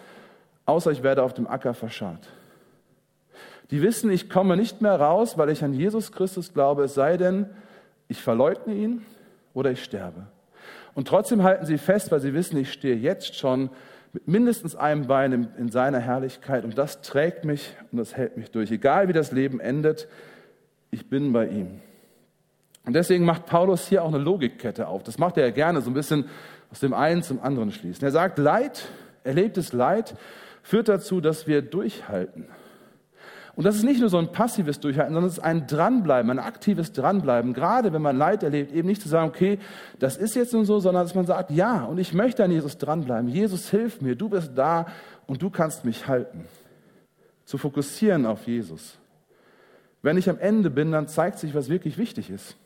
außer 0.66 0.92
ich 0.92 1.02
werde 1.02 1.24
auf 1.24 1.34
dem 1.34 1.48
Acker 1.48 1.74
verscharrt. 1.74 2.28
Die 3.72 3.82
wissen, 3.82 4.12
ich 4.12 4.30
komme 4.30 4.58
nicht 4.58 4.82
mehr 4.82 5.00
raus, 5.00 5.38
weil 5.38 5.50
ich 5.50 5.64
an 5.64 5.72
Jesus 5.72 6.12
Christus 6.12 6.54
glaube, 6.54 6.84
es 6.84 6.94
sei 6.94 7.16
denn, 7.16 7.46
ich 8.10 8.22
verleugne 8.22 8.74
ihn 8.74 9.06
oder 9.54 9.72
ich 9.72 9.82
sterbe. 9.82 10.28
Und 10.94 11.08
trotzdem 11.08 11.42
halten 11.42 11.66
sie 11.66 11.78
fest, 11.78 12.12
weil 12.12 12.20
sie 12.20 12.34
wissen, 12.34 12.58
ich 12.58 12.74
stehe 12.74 12.98
jetzt 12.98 13.36
schon 13.36 13.70
mit 14.12 14.28
mindestens 14.28 14.76
einem 14.76 15.08
Bein 15.08 15.32
in, 15.32 15.48
in 15.58 15.72
seiner 15.72 16.00
Herrlichkeit 16.00 16.66
und 16.66 16.78
das 16.78 17.02
trägt 17.02 17.46
mich 17.46 17.74
und 17.94 17.98
das 17.98 18.18
hält 18.18 18.36
mich 18.36 18.52
durch. 18.52 18.72
Egal 18.72 19.08
wie 19.08 19.14
das 19.14 19.32
Leben 19.32 19.62
endet, 19.62 20.10
ich 20.92 21.10
bin 21.10 21.32
bei 21.32 21.48
ihm. 21.48 21.80
Und 22.86 22.94
deswegen 22.94 23.26
macht 23.26 23.46
Paulus 23.46 23.88
hier 23.88 24.04
auch 24.04 24.10
eine 24.10 24.18
Logikkette 24.18 24.88
auf. 24.88 25.04
Das 25.04 25.18
macht 25.18 25.38
er 25.38 25.46
ja 25.46 25.52
gerne, 25.52 25.82
so 25.82 25.90
ein 25.90 25.94
bisschen 25.94 26.26
aus 26.72 26.80
dem 26.80 26.94
einen 26.94 27.24
zum 27.24 27.42
anderen 27.42 27.72
schließen. 27.72 28.04
Er 28.04 28.12
sagt, 28.12 28.38
Leid, 28.38 28.88
erlebtes 29.24 29.74
Leid 29.74 30.16
führt 30.64 30.90
dazu, 30.90 31.22
dass 31.22 31.48
wir 31.48 31.62
durchhalten. 31.62 32.48
Und 33.56 33.66
das 33.66 33.76
ist 33.76 33.84
nicht 33.84 34.00
nur 34.00 34.10
so 34.10 34.18
ein 34.18 34.32
passives 34.32 34.80
Durchhalten, 34.80 35.14
sondern 35.14 35.30
es 35.30 35.38
ist 35.38 35.44
ein 35.44 35.68
Dranbleiben, 35.68 36.32
ein 36.32 36.40
aktives 36.40 36.92
Dranbleiben. 36.92 37.54
Gerade 37.54 37.94
wenn 37.94 38.02
man 38.02 38.18
Leid 38.18 38.42
erlebt, 38.42 38.74
eben 38.74 38.88
nicht 38.88 39.02
zu 39.02 39.10
sagen, 39.10 39.30
okay, 39.30 39.60
das 40.00 40.18
ist 40.18 40.36
jetzt 40.36 40.54
nun 40.54 40.66
so, 40.66 40.80
sondern 40.80 41.04
dass 41.04 41.14
man 41.14 41.28
sagt, 41.28 41.52
ja, 41.52 41.84
und 41.84 42.00
ich 42.00 42.14
möchte 42.14 42.44
an 42.44 42.52
Jesus 42.52 42.80
dranbleiben. 42.80 43.30
Jesus, 43.30 43.70
hilf 43.70 44.02
mir, 44.02 44.16
du 44.16 44.30
bist 44.30 44.54
da 44.56 44.88
und 45.28 45.44
du 45.44 45.52
kannst 45.52 45.86
mich 45.86 46.08
halten. 46.08 46.46
Zu 47.46 47.60
fokussieren 47.60 48.26
auf 48.26 48.48
Jesus. 48.48 48.98
Wenn 50.02 50.18
ich 50.18 50.30
am 50.30 50.40
Ende 50.40 50.72
bin, 50.72 50.92
dann 50.92 51.08
zeigt 51.08 51.38
sich, 51.38 51.54
was 51.54 51.70
wirklich 51.70 52.00
wichtig 52.00 52.32
ist. 52.32 52.58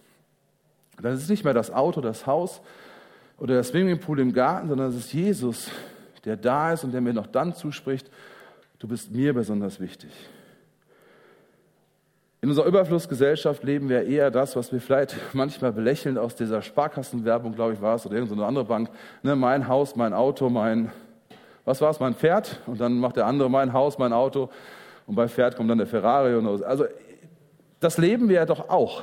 Dann 1.02 1.14
ist 1.14 1.24
es 1.24 1.30
nicht 1.30 1.44
mehr 1.44 1.54
das 1.54 1.72
Auto, 1.72 2.02
das 2.02 2.26
Haus 2.26 2.62
oder 3.38 3.54
der 3.54 3.64
Swimmingpool 3.64 4.20
im 4.20 4.34
Garten, 4.34 4.68
sondern 4.68 4.90
es 4.90 4.96
ist 4.96 5.14
Jesus, 5.14 5.70
der 6.26 6.38
da 6.38 6.74
ist 6.74 6.84
und 6.84 6.92
der 6.92 7.02
mir 7.02 7.14
noch 7.14 7.28
dann 7.28 7.54
zuspricht, 7.54 8.10
du 8.80 8.88
bist 8.88 9.12
mir 9.12 9.34
besonders 9.34 9.80
wichtig. 9.80 10.12
In 12.42 12.50
unserer 12.50 12.68
Überflussgesellschaft 12.68 13.64
leben 13.64 13.90
wir 13.90 14.06
eher 14.06 14.30
das, 14.30 14.56
was 14.56 14.72
wir 14.72 14.80
vielleicht 14.80 15.16
manchmal 15.34 15.72
belächeln 15.72 16.18
aus 16.18 16.36
dieser 16.36 16.62
Sparkassenwerbung, 16.62 17.54
glaube 17.54 17.74
ich, 17.74 17.82
war 17.82 17.96
es, 17.96 18.06
oder 18.06 18.16
irgendeine 18.16 18.46
andere 18.46 18.66
Bank. 18.66 18.90
Ne, 19.24 19.36
mein 19.36 19.68
Haus, 19.68 19.96
mein 19.96 20.14
Auto, 20.14 20.50
mein, 20.50 20.92
was 21.66 21.82
war 21.82 21.90
es, 21.90 22.00
mein 22.00 22.14
Pferd? 22.14 22.62
Und 22.68 22.80
dann 22.80 23.00
macht 23.00 23.18
der 23.18 23.26
andere 23.26 23.50
mein 23.50 23.74
Haus, 23.74 23.98
mein 23.98 24.14
Auto. 24.14 24.50
Und 25.08 25.16
bei 25.16 25.28
Pferd 25.28 25.56
kommt 25.56 25.70
dann 25.70 25.78
der 25.78 25.88
Ferrari. 25.88 26.36
Und 26.36 26.64
also, 26.64 26.86
das 27.80 27.98
leben 27.98 28.30
wir 28.30 28.36
ja 28.36 28.46
doch 28.46 28.70
auch. 28.70 29.02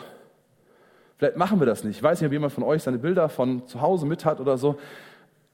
Vielleicht 1.19 1.37
machen 1.37 1.61
wir 1.61 1.67
das 1.67 1.85
nicht. 1.85 1.97
Ich 1.97 2.03
weiß 2.03 2.21
nicht, 2.21 2.27
ob 2.27 2.33
jemand 2.33 2.53
von 2.53 2.65
euch 2.65 2.83
seine 2.83 2.99
Bilder 2.99 3.29
von 3.29 3.67
zu 3.67 3.81
Hause 3.81 4.07
mit 4.07 4.25
hat 4.25 4.41
oder 4.41 4.59
so. 4.59 4.79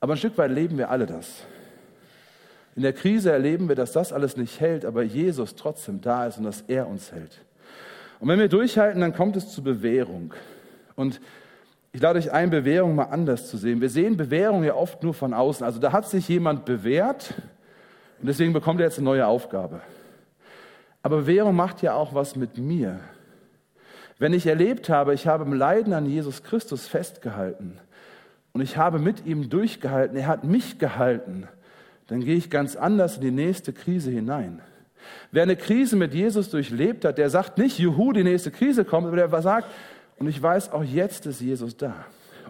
Aber 0.00 0.14
ein 0.14 0.16
Stück 0.16 0.38
weit 0.38 0.50
leben 0.50 0.78
wir 0.78 0.90
alle 0.90 1.06
das. 1.06 1.44
In 2.76 2.82
der 2.82 2.92
Krise 2.92 3.30
erleben 3.30 3.68
wir, 3.68 3.76
dass 3.76 3.92
das 3.92 4.12
alles 4.12 4.36
nicht 4.36 4.60
hält, 4.60 4.84
aber 4.84 5.02
Jesus 5.02 5.54
trotzdem 5.54 6.00
da 6.00 6.26
ist 6.26 6.38
und 6.38 6.44
dass 6.44 6.62
er 6.62 6.88
uns 6.88 7.12
hält. 7.12 7.40
Und 8.20 8.28
wenn 8.28 8.38
wir 8.38 8.48
durchhalten, 8.48 9.00
dann 9.00 9.14
kommt 9.14 9.36
es 9.36 9.50
zu 9.50 9.62
Bewährung. 9.62 10.32
Und 10.94 11.20
ich 11.92 12.00
lade 12.00 12.18
euch 12.18 12.30
ein, 12.30 12.50
Bewährung 12.50 12.94
mal 12.94 13.04
anders 13.04 13.50
zu 13.50 13.56
sehen. 13.56 13.80
Wir 13.80 13.90
sehen 13.90 14.16
Bewährung 14.16 14.62
ja 14.62 14.74
oft 14.74 15.02
nur 15.02 15.12
von 15.12 15.34
außen. 15.34 15.64
Also 15.66 15.80
da 15.80 15.92
hat 15.92 16.08
sich 16.08 16.28
jemand 16.28 16.64
bewährt 16.64 17.34
und 18.20 18.28
deswegen 18.28 18.52
bekommt 18.52 18.80
er 18.80 18.86
jetzt 18.86 18.98
eine 18.98 19.06
neue 19.06 19.26
Aufgabe. 19.26 19.80
Aber 21.02 21.18
Bewährung 21.18 21.56
macht 21.56 21.82
ja 21.82 21.94
auch 21.94 22.14
was 22.14 22.36
mit 22.36 22.58
mir. 22.58 23.00
Wenn 24.20 24.34
ich 24.34 24.46
erlebt 24.46 24.90
habe, 24.90 25.14
ich 25.14 25.26
habe 25.26 25.44
im 25.44 25.54
Leiden 25.54 25.94
an 25.94 26.04
Jesus 26.04 26.42
Christus 26.42 26.86
festgehalten 26.86 27.78
und 28.52 28.60
ich 28.60 28.76
habe 28.76 28.98
mit 28.98 29.24
ihm 29.24 29.48
durchgehalten, 29.48 30.14
er 30.14 30.26
hat 30.26 30.44
mich 30.44 30.78
gehalten, 30.78 31.48
dann 32.06 32.20
gehe 32.20 32.36
ich 32.36 32.50
ganz 32.50 32.76
anders 32.76 33.16
in 33.16 33.22
die 33.22 33.30
nächste 33.30 33.72
Krise 33.72 34.10
hinein. 34.10 34.60
Wer 35.32 35.44
eine 35.44 35.56
Krise 35.56 35.96
mit 35.96 36.12
Jesus 36.12 36.50
durchlebt 36.50 37.06
hat, 37.06 37.16
der 37.16 37.30
sagt 37.30 37.56
nicht, 37.56 37.78
juhu, 37.78 38.12
die 38.12 38.22
nächste 38.22 38.50
Krise 38.50 38.84
kommt, 38.84 39.06
aber 39.06 39.16
der 39.16 39.40
sagt, 39.40 39.68
und 40.18 40.28
ich 40.28 40.42
weiß, 40.42 40.70
auch 40.72 40.84
jetzt 40.84 41.24
ist 41.24 41.40
Jesus 41.40 41.78
da. 41.78 41.94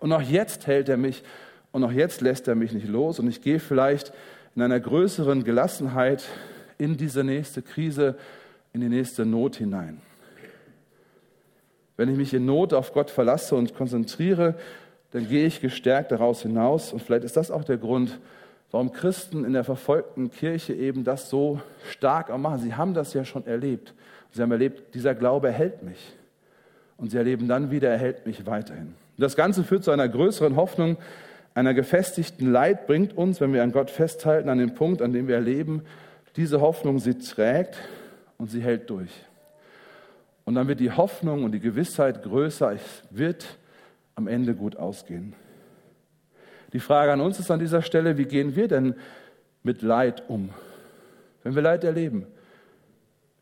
Und 0.00 0.12
auch 0.12 0.22
jetzt 0.22 0.66
hält 0.66 0.88
er 0.88 0.96
mich 0.96 1.22
und 1.70 1.84
auch 1.84 1.92
jetzt 1.92 2.20
lässt 2.20 2.48
er 2.48 2.56
mich 2.56 2.72
nicht 2.72 2.88
los. 2.88 3.20
Und 3.20 3.28
ich 3.28 3.42
gehe 3.42 3.60
vielleicht 3.60 4.12
in 4.56 4.62
einer 4.62 4.80
größeren 4.80 5.44
Gelassenheit 5.44 6.24
in 6.78 6.96
diese 6.96 7.22
nächste 7.22 7.62
Krise, 7.62 8.16
in 8.72 8.80
die 8.80 8.88
nächste 8.88 9.24
Not 9.24 9.54
hinein. 9.54 10.00
Wenn 12.00 12.08
ich 12.08 12.16
mich 12.16 12.32
in 12.32 12.46
Not 12.46 12.72
auf 12.72 12.94
Gott 12.94 13.10
verlasse 13.10 13.54
und 13.54 13.74
konzentriere, 13.74 14.54
dann 15.10 15.28
gehe 15.28 15.44
ich 15.44 15.60
gestärkt 15.60 16.12
daraus 16.12 16.40
hinaus. 16.40 16.94
Und 16.94 17.02
vielleicht 17.02 17.24
ist 17.24 17.36
das 17.36 17.50
auch 17.50 17.62
der 17.62 17.76
Grund, 17.76 18.18
warum 18.70 18.90
Christen 18.90 19.44
in 19.44 19.52
der 19.52 19.64
verfolgten 19.64 20.30
Kirche 20.30 20.72
eben 20.72 21.04
das 21.04 21.28
so 21.28 21.60
stark 21.90 22.30
auch 22.30 22.38
machen. 22.38 22.60
Sie 22.60 22.74
haben 22.74 22.94
das 22.94 23.12
ja 23.12 23.26
schon 23.26 23.46
erlebt. 23.46 23.92
Sie 24.30 24.40
haben 24.40 24.50
erlebt, 24.50 24.94
dieser 24.94 25.14
Glaube 25.14 25.50
hält 25.50 25.82
mich. 25.82 26.14
Und 26.96 27.10
sie 27.10 27.18
erleben 27.18 27.48
dann 27.48 27.70
wieder, 27.70 27.90
er 27.90 27.98
hält 27.98 28.24
mich 28.24 28.46
weiterhin. 28.46 28.94
Und 29.18 29.18
das 29.18 29.36
Ganze 29.36 29.62
führt 29.62 29.84
zu 29.84 29.90
einer 29.90 30.08
größeren 30.08 30.56
Hoffnung, 30.56 30.96
einer 31.52 31.74
gefestigten 31.74 32.50
Leid 32.50 32.86
bringt 32.86 33.14
uns, 33.14 33.42
wenn 33.42 33.52
wir 33.52 33.62
an 33.62 33.72
Gott 33.72 33.90
festhalten, 33.90 34.48
an 34.48 34.56
den 34.56 34.72
Punkt, 34.72 35.02
an 35.02 35.12
dem 35.12 35.28
wir 35.28 35.34
erleben, 35.34 35.82
diese 36.36 36.62
Hoffnung, 36.62 36.98
sie 36.98 37.18
trägt 37.18 37.76
und 38.38 38.50
sie 38.50 38.62
hält 38.62 38.88
durch. 38.88 39.10
Und 40.50 40.56
dann 40.56 40.66
wird 40.66 40.80
die 40.80 40.90
Hoffnung 40.90 41.44
und 41.44 41.52
die 41.52 41.60
Gewissheit 41.60 42.24
größer, 42.24 42.72
es 42.72 43.04
wird 43.10 43.56
am 44.16 44.26
Ende 44.26 44.56
gut 44.56 44.74
ausgehen. 44.74 45.34
Die 46.72 46.80
Frage 46.80 47.12
an 47.12 47.20
uns 47.20 47.38
ist 47.38 47.52
an 47.52 47.60
dieser 47.60 47.82
Stelle, 47.82 48.18
wie 48.18 48.24
gehen 48.24 48.56
wir 48.56 48.66
denn 48.66 48.96
mit 49.62 49.80
Leid 49.80 50.28
um, 50.28 50.50
wenn 51.44 51.54
wir 51.54 51.62
Leid 51.62 51.84
erleben? 51.84 52.26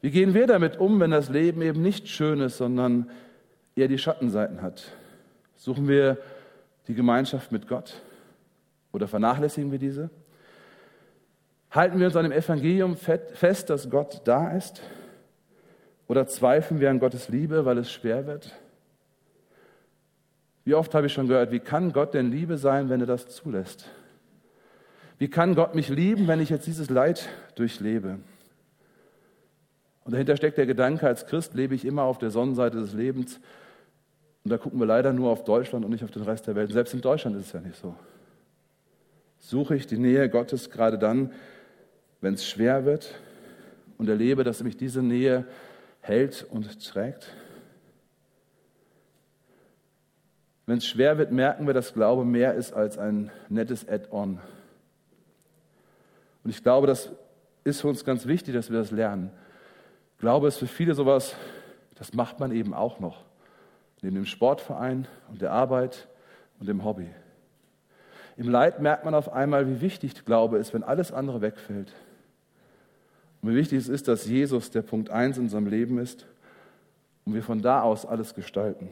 Wie 0.03 0.11
gehen 0.11 0.35
wir 0.35 0.47
damit 0.47 0.79
um, 0.79 1.01
wenn 1.01 1.11
das 1.11 1.31
Leben 1.31 1.63
eben 1.63 1.81
nicht 1.81 2.09
schön 2.09 2.41
ist, 2.41 2.59
sondern 2.59 3.09
eher 3.75 3.89
die 3.89 3.97
Schattenseiten 3.97 4.61
hat? 4.61 4.93
Suchen 5.57 5.89
wir 5.89 6.19
die 6.89 6.95
Gemeinschaft 6.95 7.53
mit 7.53 7.69
Gott 7.69 8.03
oder 8.93 9.09
vernachlässigen 9.09 9.73
wir 9.73 9.79
diese? 9.79 10.11
Halten 11.71 12.01
wir 12.01 12.09
uns 12.09 12.17
an 12.17 12.25
dem 12.25 12.33
Evangelium 12.33 12.99
fest, 12.99 13.71
dass 13.71 13.89
Gott 13.89 14.21
da 14.27 14.55
ist? 14.55 14.83
Oder 16.09 16.27
zweifeln 16.27 16.81
wir 16.81 16.91
an 16.91 16.99
Gottes 16.99 17.29
Liebe, 17.29 17.65
weil 17.65 17.79
es 17.79 17.93
schwer 17.93 18.27
wird? 18.27 18.57
Wie 20.65 20.75
oft 20.75 20.95
habe 20.95 21.07
ich 21.07 21.13
schon 21.13 21.29
gehört, 21.29 21.53
wie 21.53 21.61
kann 21.61 21.93
Gott 21.93 22.15
denn 22.15 22.31
Liebe 22.31 22.59
sein, 22.59 22.89
wenn 22.89 23.01
er 23.01 23.07
das 23.07 23.29
zulässt? 23.29 23.89
Wie 25.19 25.29
kann 25.29 25.55
Gott 25.55 25.75
mich 25.75 25.89
lieben, 25.89 26.29
wenn 26.29 26.41
ich 26.41 26.51
jetzt 26.51 26.67
dieses 26.67 26.91
Leid 26.91 27.29
durchlebe? 27.55 28.19
Und 30.05 30.13
dahinter 30.13 30.37
steckt 30.37 30.57
der 30.57 30.67
Gedanke, 30.67 31.07
als 31.07 31.27
Christ 31.27 31.55
lebe 31.55 31.75
ich 31.75 31.85
immer 31.85 32.05
auf 32.05 32.19
der 32.19 32.31
Sonnenseite 32.31 32.79
des 32.79 32.95
Lebens. 32.95 33.41
Und 34.45 34.51
da 34.51 34.57
gucken 34.57 34.79
wir 34.79 34.87
leider 34.87 35.13
nur 35.13 35.31
auf 35.31 35.45
Deutschland 35.45 35.85
und 35.85 35.91
nicht 35.91 36.05
auf 36.05 36.11
den 36.11 36.23
Rest 36.23 36.47
der 36.47 36.55
Welt. 36.55 36.73
selbst 36.73 36.95
in 36.95 37.03
Deutschland 37.03 37.37
ist 37.37 37.47
es 37.47 37.53
ja 37.53 37.61
nicht 37.61 37.77
so. 37.77 37.95
Suche 39.39 39.75
ich 39.75 39.87
die 39.87 39.99
Nähe 39.99 40.31
Gottes 40.31 40.71
gerade 40.71 40.99
dann, 40.99 41.33
wenn 42.21 42.35
es 42.35 42.47
schwer 42.47 42.85
wird 42.85 43.15
und 43.99 44.09
erlebe, 44.09 44.45
dass 44.45 44.63
mich 44.63 44.77
diese 44.77 45.03
Nähe 45.03 45.45
hält 46.09 46.47
und 46.51 46.85
trägt? 46.85 47.35
Wenn 50.67 50.79
es 50.79 50.87
schwer 50.87 51.17
wird, 51.17 51.33
merken 51.33 51.67
wir, 51.67 51.75
dass 51.75 51.95
Glaube 51.95 52.25
mehr 52.25 52.55
ist 52.55 52.73
als 52.73 52.99
ein 52.99 53.31
nettes 53.49 53.89
Add-on. 53.89 54.41
Und 56.45 56.51
ich 56.51 56.63
glaube, 56.63 56.87
das 56.87 57.11
ist 57.65 57.81
für 57.81 57.89
uns 57.89 58.05
ganz 58.05 58.27
wichtig, 58.27 58.55
dass 58.55 58.71
wir 58.71 58.79
das 58.79 58.91
lernen. 58.91 59.31
Glaube 60.19 60.49
ist 60.49 60.59
für 60.59 60.67
viele 60.67 60.95
sowas, 60.95 61.35
das 61.95 62.13
macht 62.13 62.41
man 62.41 62.53
eben 62.53 62.75
auch 62.75 63.01
noch. 63.01 63.25
Neben 64.03 64.17
dem 64.17 64.27
Sportverein 64.27 65.07
und 65.29 65.41
der 65.41 65.53
Arbeit 65.53 66.09
und 66.61 66.69
dem 66.69 66.85
Hobby. 66.85 67.09
Im 68.37 68.49
Leid 68.49 68.81
merkt 68.81 69.05
man 69.05 69.15
auf 69.15 69.33
einmal, 69.33 69.69
wie 69.69 69.81
wichtig 69.81 70.25
Glaube 70.25 70.59
ist, 70.59 70.73
wenn 70.73 70.85
alles 70.85 71.13
andere 71.13 71.41
wegfällt. 71.41 71.93
Und 73.43 73.51
wie 73.51 73.57
wichtig 73.57 73.79
es 73.79 73.89
ist, 73.89 74.09
dass 74.09 74.27
Jesus 74.27 74.71
der 74.71 74.83
Punkt 74.83 75.11
1 75.11 75.37
in 75.37 75.45
unserem 75.45 75.67
Leben 75.67 75.99
ist 75.99 76.27
und 77.25 77.35
wir 77.35 77.43
von 77.43 77.63
da 77.63 77.83
aus 77.83 78.05
alles 78.05 78.35
gestalten 78.35 78.89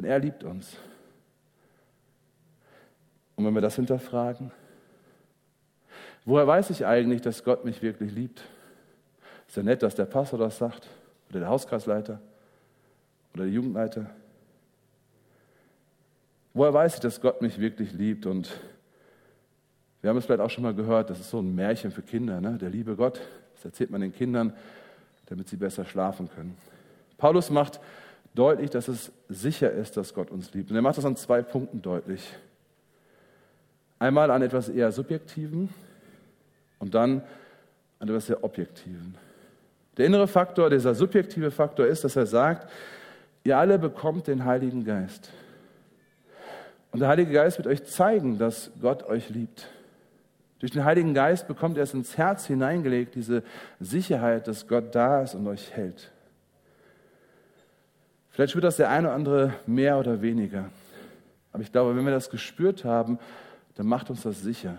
denn 0.00 0.04
er 0.04 0.18
liebt 0.18 0.44
uns. 0.44 0.76
Und 3.36 3.44
wenn 3.44 3.54
wir 3.54 3.60
das 3.60 3.76
hinterfragen, 3.76 4.50
woher 6.24 6.46
weiß 6.46 6.70
ich 6.70 6.86
eigentlich, 6.86 7.20
dass 7.20 7.44
Gott 7.44 7.64
mich 7.64 7.82
wirklich 7.82 8.12
liebt? 8.12 8.42
Ist 9.46 9.56
ja 9.56 9.62
nett, 9.62 9.82
dass 9.82 9.94
der 9.94 10.06
Pastor 10.06 10.38
das 10.38 10.58
sagt 10.58 10.88
oder 11.28 11.40
der 11.40 11.48
Hauskreisleiter 11.48 12.20
oder 13.34 13.44
der 13.44 13.52
Jugendleiter. 13.52 14.10
Woher 16.54 16.72
weiß 16.72 16.94
ich, 16.94 17.00
dass 17.00 17.20
Gott 17.20 17.42
mich 17.42 17.58
wirklich 17.58 17.92
liebt? 17.92 18.26
Und 18.26 18.50
wir 20.00 20.10
haben 20.10 20.16
es 20.16 20.24
vielleicht 20.24 20.40
auch 20.40 20.50
schon 20.50 20.62
mal 20.62 20.74
gehört, 20.74 21.10
das 21.10 21.20
ist 21.20 21.30
so 21.30 21.40
ein 21.40 21.54
Märchen 21.54 21.90
für 21.90 22.02
Kinder, 22.02 22.40
ne? 22.40 22.56
der 22.58 22.70
liebe 22.70 22.96
Gott. 22.96 23.20
Das 23.54 23.66
erzählt 23.66 23.90
man 23.90 24.00
den 24.00 24.14
Kindern, 24.14 24.54
damit 25.26 25.48
sie 25.48 25.56
besser 25.56 25.84
schlafen 25.84 26.30
können. 26.30 26.56
Paulus 27.18 27.50
macht 27.50 27.80
deutlich, 28.34 28.70
dass 28.70 28.88
es 28.88 29.12
sicher 29.28 29.70
ist, 29.70 29.96
dass 29.96 30.14
Gott 30.14 30.30
uns 30.30 30.54
liebt. 30.54 30.70
Und 30.70 30.76
er 30.76 30.82
macht 30.82 30.96
das 30.96 31.04
an 31.04 31.16
zwei 31.16 31.42
Punkten 31.42 31.82
deutlich. 31.82 32.32
Einmal 33.98 34.30
an 34.30 34.40
etwas 34.40 34.70
eher 34.70 34.90
Subjektiven 34.92 35.68
und 36.78 36.94
dann 36.94 37.22
an 37.98 38.08
etwas 38.08 38.26
sehr 38.26 38.42
Objektiven. 38.42 39.14
Der 39.98 40.06
innere 40.06 40.26
Faktor, 40.26 40.70
dieser 40.70 40.94
subjektive 40.94 41.50
Faktor 41.50 41.86
ist, 41.86 42.04
dass 42.04 42.16
er 42.16 42.24
sagt, 42.24 42.70
ihr 43.44 43.58
alle 43.58 43.78
bekommt 43.78 44.26
den 44.28 44.46
Heiligen 44.46 44.84
Geist. 44.84 45.30
Und 46.92 47.00
der 47.00 47.08
Heilige 47.08 47.32
Geist 47.32 47.58
wird 47.58 47.66
euch 47.66 47.84
zeigen, 47.84 48.38
dass 48.38 48.70
Gott 48.80 49.02
euch 49.02 49.28
liebt. 49.28 49.68
Durch 50.60 50.72
den 50.72 50.84
Heiligen 50.84 51.14
Geist 51.14 51.48
bekommt 51.48 51.78
er 51.78 51.84
es 51.84 51.94
ins 51.94 52.18
Herz 52.18 52.46
hineingelegt, 52.46 53.14
diese 53.14 53.42
Sicherheit, 53.80 54.46
dass 54.46 54.68
Gott 54.68 54.94
da 54.94 55.22
ist 55.22 55.34
und 55.34 55.46
euch 55.46 55.72
hält. 55.72 56.12
Vielleicht 58.28 58.52
spürt 58.52 58.64
das 58.64 58.76
der 58.76 58.90
eine 58.90 59.08
oder 59.08 59.14
andere 59.14 59.54
mehr 59.66 59.98
oder 59.98 60.20
weniger. 60.20 60.70
Aber 61.52 61.62
ich 61.62 61.72
glaube, 61.72 61.96
wenn 61.96 62.04
wir 62.04 62.12
das 62.12 62.30
gespürt 62.30 62.84
haben, 62.84 63.18
dann 63.74 63.86
macht 63.86 64.10
uns 64.10 64.22
das 64.22 64.42
sicher. 64.42 64.76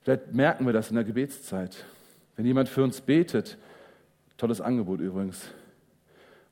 Vielleicht 0.00 0.32
merken 0.32 0.64
wir 0.64 0.72
das 0.72 0.88
in 0.88 0.96
der 0.96 1.04
Gebetszeit. 1.04 1.84
Wenn 2.36 2.46
jemand 2.46 2.70
für 2.70 2.82
uns 2.82 3.02
betet, 3.02 3.58
tolles 4.38 4.60
Angebot 4.60 5.00
übrigens. 5.00 5.50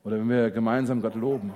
Oder 0.03 0.17
wenn 0.17 0.29
wir 0.29 0.51
gemeinsam 0.51 1.01
Gott 1.01 1.15
loben. 1.15 1.53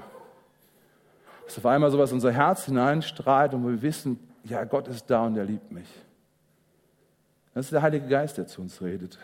Dass 1.46 1.60
auf 1.60 1.66
einmal 1.68 1.92
sowas 1.92 2.10
in 2.10 2.16
unser 2.16 2.32
Herz 2.32 2.66
hineinstrahlt 2.66 3.54
und 3.54 3.66
wir 3.66 3.82
wissen, 3.82 4.20
ja, 4.44 4.64
Gott 4.64 4.88
ist 4.88 5.06
da 5.06 5.26
und 5.26 5.38
er 5.38 5.46
liebt 5.46 5.72
mich. 5.72 5.88
Das 7.58 7.66
ist 7.66 7.72
der 7.72 7.82
Heilige 7.82 8.06
Geist, 8.06 8.38
der 8.38 8.46
zu 8.46 8.62
uns 8.62 8.84
redet. 8.84 9.18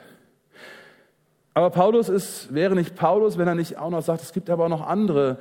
Aber 1.54 1.70
Paulus 1.70 2.10
ist, 2.10 2.52
wäre 2.52 2.74
nicht 2.74 2.96
Paulus, 2.96 3.38
wenn 3.38 3.48
er 3.48 3.54
nicht 3.54 3.78
auch 3.78 3.92
noch 3.92 4.02
sagt, 4.02 4.24
es 4.24 4.34
gibt 4.34 4.50
aber 4.50 4.66
auch 4.66 4.70
noch 4.70 4.88
andere 4.88 5.38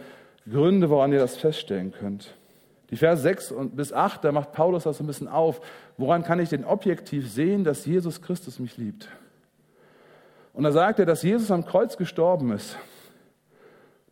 Gründe, 0.47 0.91
woran 0.91 1.11
ihr 1.11 1.19
das 1.19 1.39
feststellen 1.39 1.93
könnt. 1.93 2.35
Die 2.91 2.99
Verse 2.99 3.23
6 3.23 3.55
bis 3.73 3.95
8, 3.95 4.23
da 4.23 4.31
macht 4.31 4.53
Paulus 4.53 4.85
das 4.85 4.99
so 4.99 5.05
ein 5.05 5.07
bisschen 5.07 5.27
auf. 5.27 5.63
Woran 5.97 6.23
kann 6.23 6.39
ich 6.39 6.51
denn 6.51 6.67
objektiv 6.67 7.33
sehen, 7.33 7.65
dass 7.65 7.87
Jesus 7.87 8.21
Christus 8.21 8.59
mich 8.59 8.77
liebt? 8.77 9.09
Und 10.53 10.65
da 10.65 10.71
sagt 10.71 10.99
er, 10.99 11.07
dass 11.07 11.23
Jesus 11.23 11.51
am 11.51 11.65
Kreuz 11.65 11.97
gestorben 11.97 12.53
ist. 12.53 12.77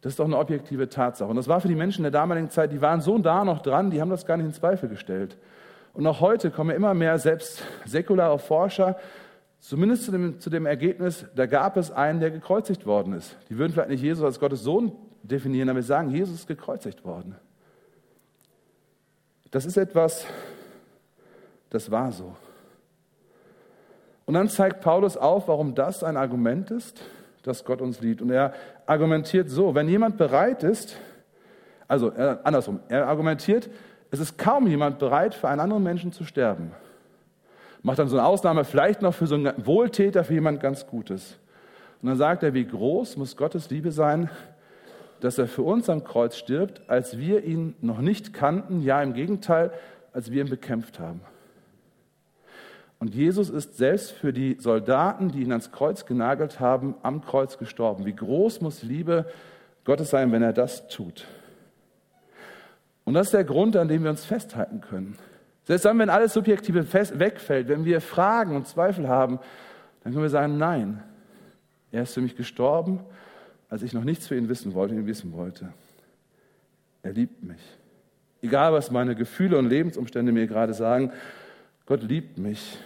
Das 0.00 0.14
ist 0.14 0.20
doch 0.20 0.24
eine 0.24 0.38
objektive 0.38 0.88
Tatsache. 0.88 1.28
Und 1.28 1.36
das 1.36 1.48
war 1.48 1.60
für 1.60 1.68
die 1.68 1.74
Menschen 1.74 2.00
der 2.00 2.12
damaligen 2.12 2.48
Zeit, 2.48 2.72
die 2.72 2.80
waren 2.80 3.02
so 3.02 3.18
da 3.18 3.44
noch 3.44 3.60
dran, 3.60 3.90
die 3.90 4.00
haben 4.00 4.08
das 4.08 4.24
gar 4.24 4.38
nicht 4.38 4.46
in 4.46 4.54
Zweifel 4.54 4.88
gestellt. 4.88 5.36
Und 6.00 6.06
auch 6.06 6.20
heute 6.22 6.50
kommen 6.50 6.74
immer 6.74 6.94
mehr, 6.94 7.18
selbst 7.18 7.62
säkulare 7.84 8.38
Forscher, 8.38 8.96
zumindest 9.58 10.04
zu 10.04 10.12
dem, 10.12 10.40
zu 10.40 10.48
dem 10.48 10.64
Ergebnis, 10.64 11.26
da 11.36 11.44
gab 11.44 11.76
es 11.76 11.90
einen, 11.90 12.20
der 12.20 12.30
gekreuzigt 12.30 12.86
worden 12.86 13.12
ist. 13.12 13.36
Die 13.50 13.58
würden 13.58 13.74
vielleicht 13.74 13.90
nicht 13.90 14.02
Jesus 14.02 14.24
als 14.24 14.40
Gottes 14.40 14.62
Sohn 14.62 14.92
definieren, 15.22 15.68
aber 15.68 15.82
sie 15.82 15.88
sagen, 15.88 16.08
Jesus 16.08 16.36
ist 16.36 16.46
gekreuzigt 16.46 17.04
worden. 17.04 17.36
Das 19.50 19.66
ist 19.66 19.76
etwas, 19.76 20.24
das 21.68 21.90
war 21.90 22.10
so. 22.12 22.34
Und 24.24 24.32
dann 24.32 24.48
zeigt 24.48 24.80
Paulus 24.80 25.18
auf, 25.18 25.48
warum 25.48 25.74
das 25.74 26.02
ein 26.02 26.16
Argument 26.16 26.70
ist, 26.70 27.02
dass 27.42 27.62
Gott 27.62 27.82
uns 27.82 28.00
liebt. 28.00 28.22
Und 28.22 28.30
er 28.30 28.54
argumentiert 28.86 29.50
so, 29.50 29.74
wenn 29.74 29.86
jemand 29.86 30.16
bereit 30.16 30.62
ist, 30.62 30.96
also 31.86 32.10
äh, 32.10 32.38
andersrum, 32.42 32.80
er 32.88 33.06
argumentiert, 33.06 33.68
es 34.10 34.20
ist 34.20 34.38
kaum 34.38 34.66
jemand 34.66 34.98
bereit, 34.98 35.34
für 35.34 35.48
einen 35.48 35.60
anderen 35.60 35.82
Menschen 35.82 36.12
zu 36.12 36.24
sterben. 36.24 36.72
Macht 37.82 37.98
dann 37.98 38.08
so 38.08 38.18
eine 38.18 38.26
Ausnahme, 38.26 38.64
vielleicht 38.64 39.02
noch 39.02 39.14
für 39.14 39.26
so 39.26 39.36
einen 39.36 39.52
Wohltäter, 39.64 40.24
für 40.24 40.34
jemand 40.34 40.60
ganz 40.60 40.86
Gutes. 40.86 41.38
Und 42.02 42.08
dann 42.08 42.16
sagt 42.16 42.42
er, 42.42 42.54
wie 42.54 42.66
groß 42.66 43.16
muss 43.16 43.36
Gottes 43.36 43.70
Liebe 43.70 43.92
sein, 43.92 44.28
dass 45.20 45.38
er 45.38 45.46
für 45.46 45.62
uns 45.62 45.88
am 45.88 46.02
Kreuz 46.02 46.36
stirbt, 46.36 46.82
als 46.88 47.18
wir 47.18 47.44
ihn 47.44 47.74
noch 47.80 48.00
nicht 48.00 48.32
kannten, 48.32 48.80
ja 48.82 49.02
im 49.02 49.12
Gegenteil, 49.12 49.70
als 50.12 50.30
wir 50.30 50.42
ihn 50.42 50.50
bekämpft 50.50 50.98
haben. 50.98 51.20
Und 52.98 53.14
Jesus 53.14 53.48
ist 53.48 53.78
selbst 53.78 54.12
für 54.12 54.32
die 54.32 54.56
Soldaten, 54.58 55.30
die 55.30 55.40
ihn 55.40 55.52
ans 55.52 55.72
Kreuz 55.72 56.04
genagelt 56.04 56.60
haben, 56.60 56.94
am 57.02 57.22
Kreuz 57.22 57.56
gestorben. 57.56 58.04
Wie 58.04 58.14
groß 58.14 58.60
muss 58.60 58.82
Liebe 58.82 59.26
Gottes 59.84 60.10
sein, 60.10 60.32
wenn 60.32 60.42
er 60.42 60.52
das 60.52 60.88
tut? 60.88 61.26
Und 63.10 63.14
das 63.14 63.26
ist 63.26 63.34
der 63.34 63.44
Grund, 63.44 63.76
an 63.76 63.88
dem 63.88 64.04
wir 64.04 64.10
uns 64.10 64.24
festhalten 64.24 64.80
können. 64.80 65.18
Selbst 65.64 65.84
dann, 65.84 65.98
wenn 65.98 66.10
alles 66.10 66.32
Subjektive 66.32 66.86
wegfällt, 66.92 67.66
wenn 67.66 67.84
wir 67.84 68.00
Fragen 68.00 68.54
und 68.54 68.68
Zweifel 68.68 69.08
haben, 69.08 69.40
dann 70.04 70.12
können 70.12 70.22
wir 70.22 70.30
sagen, 70.30 70.58
nein, 70.58 71.02
er 71.90 72.04
ist 72.04 72.14
für 72.14 72.20
mich 72.20 72.36
gestorben 72.36 73.00
als 73.70 73.82
ich 73.82 73.92
noch 73.92 74.04
nichts 74.04 74.26
für 74.26 74.36
ihn 74.36 74.48
wissen 74.48 74.74
wollte, 74.74 74.94
ihn 74.94 75.06
wissen 75.06 75.32
wollte. 75.32 75.72
Er 77.02 77.12
liebt 77.12 77.42
mich. 77.42 77.60
Egal, 78.42 78.72
was 78.72 78.90
meine 78.90 79.14
Gefühle 79.14 79.56
und 79.56 79.68
Lebensumstände 79.68 80.32
mir 80.32 80.46
gerade 80.46 80.74
sagen, 80.74 81.12
Gott 81.86 82.02
liebt 82.02 82.36
mich 82.36 82.78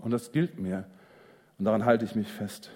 und 0.00 0.10
das 0.10 0.30
gilt 0.30 0.58
mir 0.58 0.84
und 1.58 1.64
daran 1.64 1.84
halte 1.84 2.04
ich 2.04 2.14
mich 2.14 2.28
fest. 2.28 2.70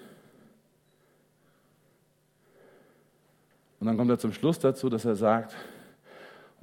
Und 3.79 3.89
dann 3.89 3.99
kommt 3.99 4.11
er 4.11 4.19
zum 4.19 4.33
Schluss 4.33 4.59
dazu, 4.59 4.89
dass 4.89 5.05
er 5.05 5.17
sagt, 5.17 5.55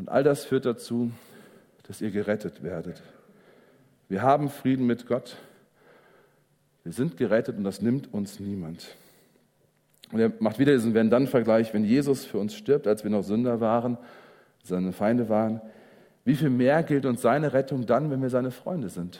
und 0.01 0.09
all 0.09 0.23
das 0.23 0.45
führt 0.45 0.65
dazu, 0.65 1.11
dass 1.83 2.01
ihr 2.01 2.09
gerettet 2.09 2.63
werdet. 2.63 3.03
Wir 4.09 4.23
haben 4.23 4.49
Frieden 4.49 4.87
mit 4.87 5.05
Gott. 5.05 5.37
Wir 6.83 6.91
sind 6.91 7.17
gerettet 7.17 7.55
und 7.55 7.63
das 7.63 7.83
nimmt 7.83 8.11
uns 8.11 8.39
niemand. 8.39 8.95
Und 10.11 10.19
er 10.19 10.31
macht 10.39 10.57
wieder 10.57 10.73
diesen 10.73 10.95
Wenn-Dann-Vergleich, 10.95 11.71
wenn 11.75 11.85
Jesus 11.85 12.25
für 12.25 12.39
uns 12.39 12.55
stirbt, 12.55 12.87
als 12.87 13.03
wir 13.03 13.11
noch 13.11 13.21
Sünder 13.21 13.59
waren, 13.61 13.99
seine 14.63 14.91
Feinde 14.91 15.29
waren, 15.29 15.61
wie 16.25 16.33
viel 16.33 16.49
mehr 16.49 16.81
gilt 16.81 17.05
uns 17.05 17.21
seine 17.21 17.53
Rettung 17.53 17.85
dann, 17.85 18.09
wenn 18.09 18.23
wir 18.23 18.31
seine 18.31 18.49
Freunde 18.49 18.89
sind? 18.89 19.19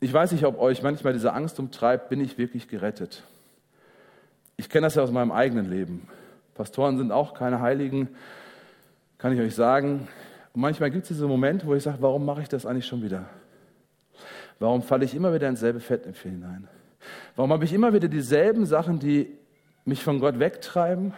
Ich 0.00 0.12
weiß 0.12 0.32
nicht, 0.32 0.44
ob 0.44 0.58
euch 0.58 0.82
manchmal 0.82 1.14
diese 1.14 1.32
Angst 1.32 1.58
umtreibt, 1.58 2.10
bin 2.10 2.20
ich 2.20 2.36
wirklich 2.36 2.68
gerettet? 2.68 3.22
Ich 4.58 4.68
kenne 4.68 4.88
das 4.88 4.96
ja 4.96 5.02
aus 5.02 5.10
meinem 5.10 5.32
eigenen 5.32 5.70
Leben. 5.70 6.06
Pastoren 6.56 6.96
sind 6.96 7.12
auch 7.12 7.34
keine 7.34 7.60
Heiligen, 7.60 8.08
kann 9.18 9.32
ich 9.32 9.40
euch 9.40 9.54
sagen. 9.54 10.08
Und 10.54 10.60
manchmal 10.60 10.90
gibt 10.90 11.02
es 11.02 11.08
diese 11.08 11.26
Momente, 11.26 11.66
wo 11.66 11.74
ich 11.74 11.82
sage, 11.82 11.98
warum 12.00 12.24
mache 12.24 12.42
ich 12.42 12.48
das 12.48 12.64
eigentlich 12.64 12.86
schon 12.86 13.02
wieder? 13.02 13.26
Warum 14.58 14.82
falle 14.82 15.04
ich 15.04 15.14
immer 15.14 15.34
wieder 15.34 15.48
ins 15.48 15.60
selbe 15.60 15.80
Fettnäpfchen 15.80 16.32
hinein? 16.32 16.68
Warum 17.36 17.52
habe 17.52 17.64
ich 17.64 17.72
immer 17.72 17.92
wieder 17.92 18.08
dieselben 18.08 18.64
Sachen, 18.64 18.98
die 18.98 19.36
mich 19.84 20.02
von 20.02 20.18
Gott 20.18 20.38
wegtreiben, 20.38 21.12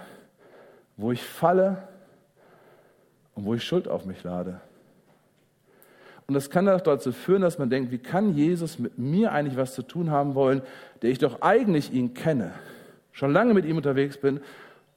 wo 0.97 1.13
ich 1.13 1.23
falle 1.23 1.89
und 3.35 3.45
wo 3.45 3.55
ich 3.55 3.63
Schuld 3.63 3.87
auf 3.87 4.05
mich 4.05 4.25
lade? 4.25 4.61
Und 6.27 6.35
das 6.35 6.51
kann 6.51 6.67
doch 6.67 6.81
dazu 6.81 7.13
führen, 7.13 7.41
dass 7.41 7.59
man 7.59 7.71
denkt, 7.71 7.91
wie 7.91 7.99
kann 7.99 8.35
Jesus 8.35 8.79
mit 8.79 8.99
mir 8.99 9.33
eigentlich 9.33 9.57
was 9.57 9.73
zu 9.73 9.83
tun 9.83 10.11
haben 10.11 10.35
wollen, 10.35 10.63
der 11.01 11.11
ich 11.11 11.19
doch 11.19 11.41
eigentlich 11.41 11.93
ihn 11.93 12.13
kenne, 12.13 12.51
schon 13.13 13.33
lange 13.33 13.55
mit 13.55 13.65
ihm 13.65 13.77
unterwegs 13.77 14.19
bin 14.19 14.41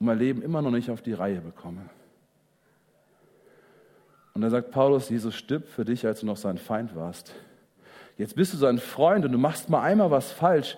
und 0.02 0.08
mein 0.08 0.18
Leben 0.18 0.42
immer 0.42 0.64
noch 0.64 0.72
nicht 0.72 0.90
auf 0.90 1.04
die 1.04 1.14
Reihe 1.14 1.42
bekomme. 1.42 1.88
Und 4.34 4.42
da 4.42 4.50
sagt 4.50 4.72
Paulus, 4.72 5.10
Jesus 5.10 5.36
stirbt 5.36 5.70
für 5.70 5.86
dich, 5.86 6.08
als 6.08 6.22
du 6.22 6.26
noch 6.26 6.38
sein 6.38 6.58
Feind 6.58 6.96
warst. 6.96 7.36
Jetzt 8.18 8.36
bist 8.36 8.52
du 8.52 8.58
sein 8.58 8.80
Freund 8.80 9.26
und 9.26 9.32
du 9.32 9.38
machst 9.38 9.70
mal 9.70 9.84
einmal 9.84 10.10
was 10.10 10.32
falsch. 10.32 10.76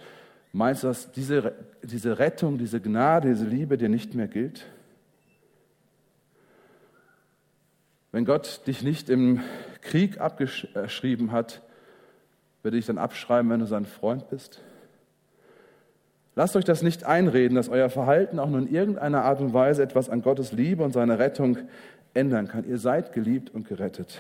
Meinst 0.52 0.84
du, 0.84 0.88
dass 0.88 1.10
diese, 1.14 1.56
diese 1.84 2.20
Rettung, 2.20 2.58
diese 2.58 2.82
Gnade, 2.82 3.30
diese 3.30 3.46
Liebe 3.46 3.78
dir 3.78 3.88
nicht 3.88 4.14
mehr 4.14 4.28
gilt? 4.28 4.66
Wenn 8.12 8.26
Gott 8.26 8.68
dich 8.68 8.84
nicht 8.84 9.10
im 9.10 9.40
Krieg 9.80 10.20
abgeschrieben 10.20 11.32
hat, 11.32 11.62
wird 12.62 12.74
er 12.74 12.78
dich 12.78 12.88
dann 12.88 12.98
abschreiben, 12.98 13.50
wenn 13.50 13.62
du 13.62 13.68
sein 13.68 13.86
Freund 13.86 14.30
bist? 14.30 14.60
Lasst 16.36 16.56
euch 16.56 16.66
das 16.66 16.82
nicht 16.82 17.04
einreden, 17.04 17.56
dass 17.56 17.70
euer 17.70 17.90
Verhalten 17.90 18.40
auch 18.40 18.50
nur 18.50 18.60
in 18.60 18.74
irgendeiner 18.74 19.24
Art 19.24 19.40
und 19.40 19.54
Weise 19.54 19.84
etwas 19.84 20.10
an 20.10 20.22
Gottes 20.22 20.52
Liebe 20.52 20.84
und 20.84 20.92
seiner 20.92 21.20
Rettung 21.20 21.58
ändern 22.14 22.48
kann. 22.48 22.68
Ihr 22.68 22.80
seid 22.80 23.14
geliebt 23.14 23.54
und 23.54 23.68
gerettet. 23.68 24.20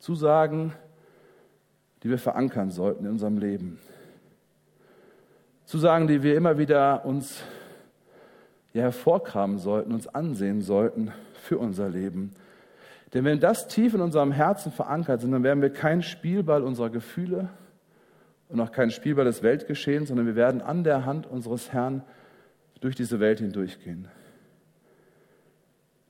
Zusagen, 0.00 0.72
die 2.02 2.10
wir 2.10 2.18
verankern 2.18 2.70
sollten 2.70 3.04
in 3.04 3.12
unserem 3.12 3.38
Leben. 3.38 3.78
Zusagen, 5.64 6.06
die 6.06 6.22
wir 6.22 6.36
immer 6.36 6.58
wieder 6.58 7.04
uns 7.04 7.42
ja, 8.72 8.82
hervorkramen 8.82 9.58
sollten, 9.58 9.92
uns 9.92 10.06
ansehen 10.06 10.62
sollten 10.62 11.12
für 11.42 11.58
unser 11.58 11.88
Leben. 11.88 12.34
Denn 13.14 13.24
wenn 13.24 13.40
das 13.40 13.68
tief 13.68 13.94
in 13.94 14.00
unserem 14.00 14.32
Herzen 14.32 14.72
verankert 14.72 15.20
sind, 15.20 15.32
dann 15.32 15.42
werden 15.42 15.62
wir 15.62 15.70
kein 15.70 16.02
Spielball 16.02 16.62
unserer 16.62 16.90
Gefühle 16.90 17.48
und 18.48 18.60
auch 18.60 18.72
kein 18.72 18.90
Spielball 18.90 19.24
des 19.24 19.42
Weltgeschehens, 19.42 20.08
sondern 20.08 20.26
wir 20.26 20.36
werden 20.36 20.60
an 20.60 20.84
der 20.84 21.04
Hand 21.04 21.26
unseres 21.26 21.72
Herrn 21.72 22.02
durch 22.80 22.94
diese 22.94 23.20
Welt 23.20 23.38
hindurchgehen. 23.38 24.08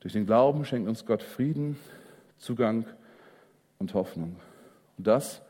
Durch 0.01 0.13
den 0.13 0.27
Glauben 0.27 0.65
schenkt 0.65 0.89
uns 0.89 1.05
Gott 1.05 1.23
Frieden, 1.23 1.79
Zugang 2.39 2.87
und 3.79 3.95
Hoffnung. 3.95 4.37
Und 4.99 5.07
das 5.07 5.43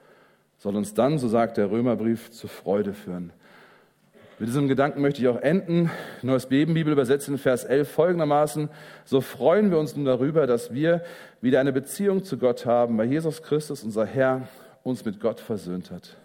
soll 0.58 0.76
uns 0.76 0.94
dann, 0.94 1.18
so 1.18 1.28
sagt 1.28 1.56
der 1.56 1.70
Römerbrief, 1.70 2.30
zur 2.30 2.50
Freude 2.50 2.94
führen. 2.94 3.32
Mit 4.38 4.50
diesem 4.50 4.68
Gedanken 4.68 5.00
möchte 5.00 5.22
ich 5.22 5.28
auch 5.28 5.40
enden. 5.40 5.90
Neues 6.20 6.46
Bebenbibel 6.46 6.92
übersetzt 6.92 7.26
in 7.28 7.38
Vers 7.38 7.64
11 7.64 7.90
folgendermaßen. 7.90 8.68
So 9.06 9.22
freuen 9.22 9.70
wir 9.70 9.78
uns 9.78 9.96
nun 9.96 10.04
darüber, 10.04 10.46
dass 10.46 10.74
wir 10.74 11.02
wieder 11.40 11.58
eine 11.58 11.72
Beziehung 11.72 12.22
zu 12.22 12.36
Gott 12.36 12.66
haben, 12.66 12.98
weil 12.98 13.06
Jesus 13.06 13.42
Christus, 13.42 13.82
unser 13.82 14.04
Herr, 14.04 14.46
uns 14.82 15.06
mit 15.06 15.20
Gott 15.20 15.40
versöhnt 15.40 15.90
hat. 15.90 16.16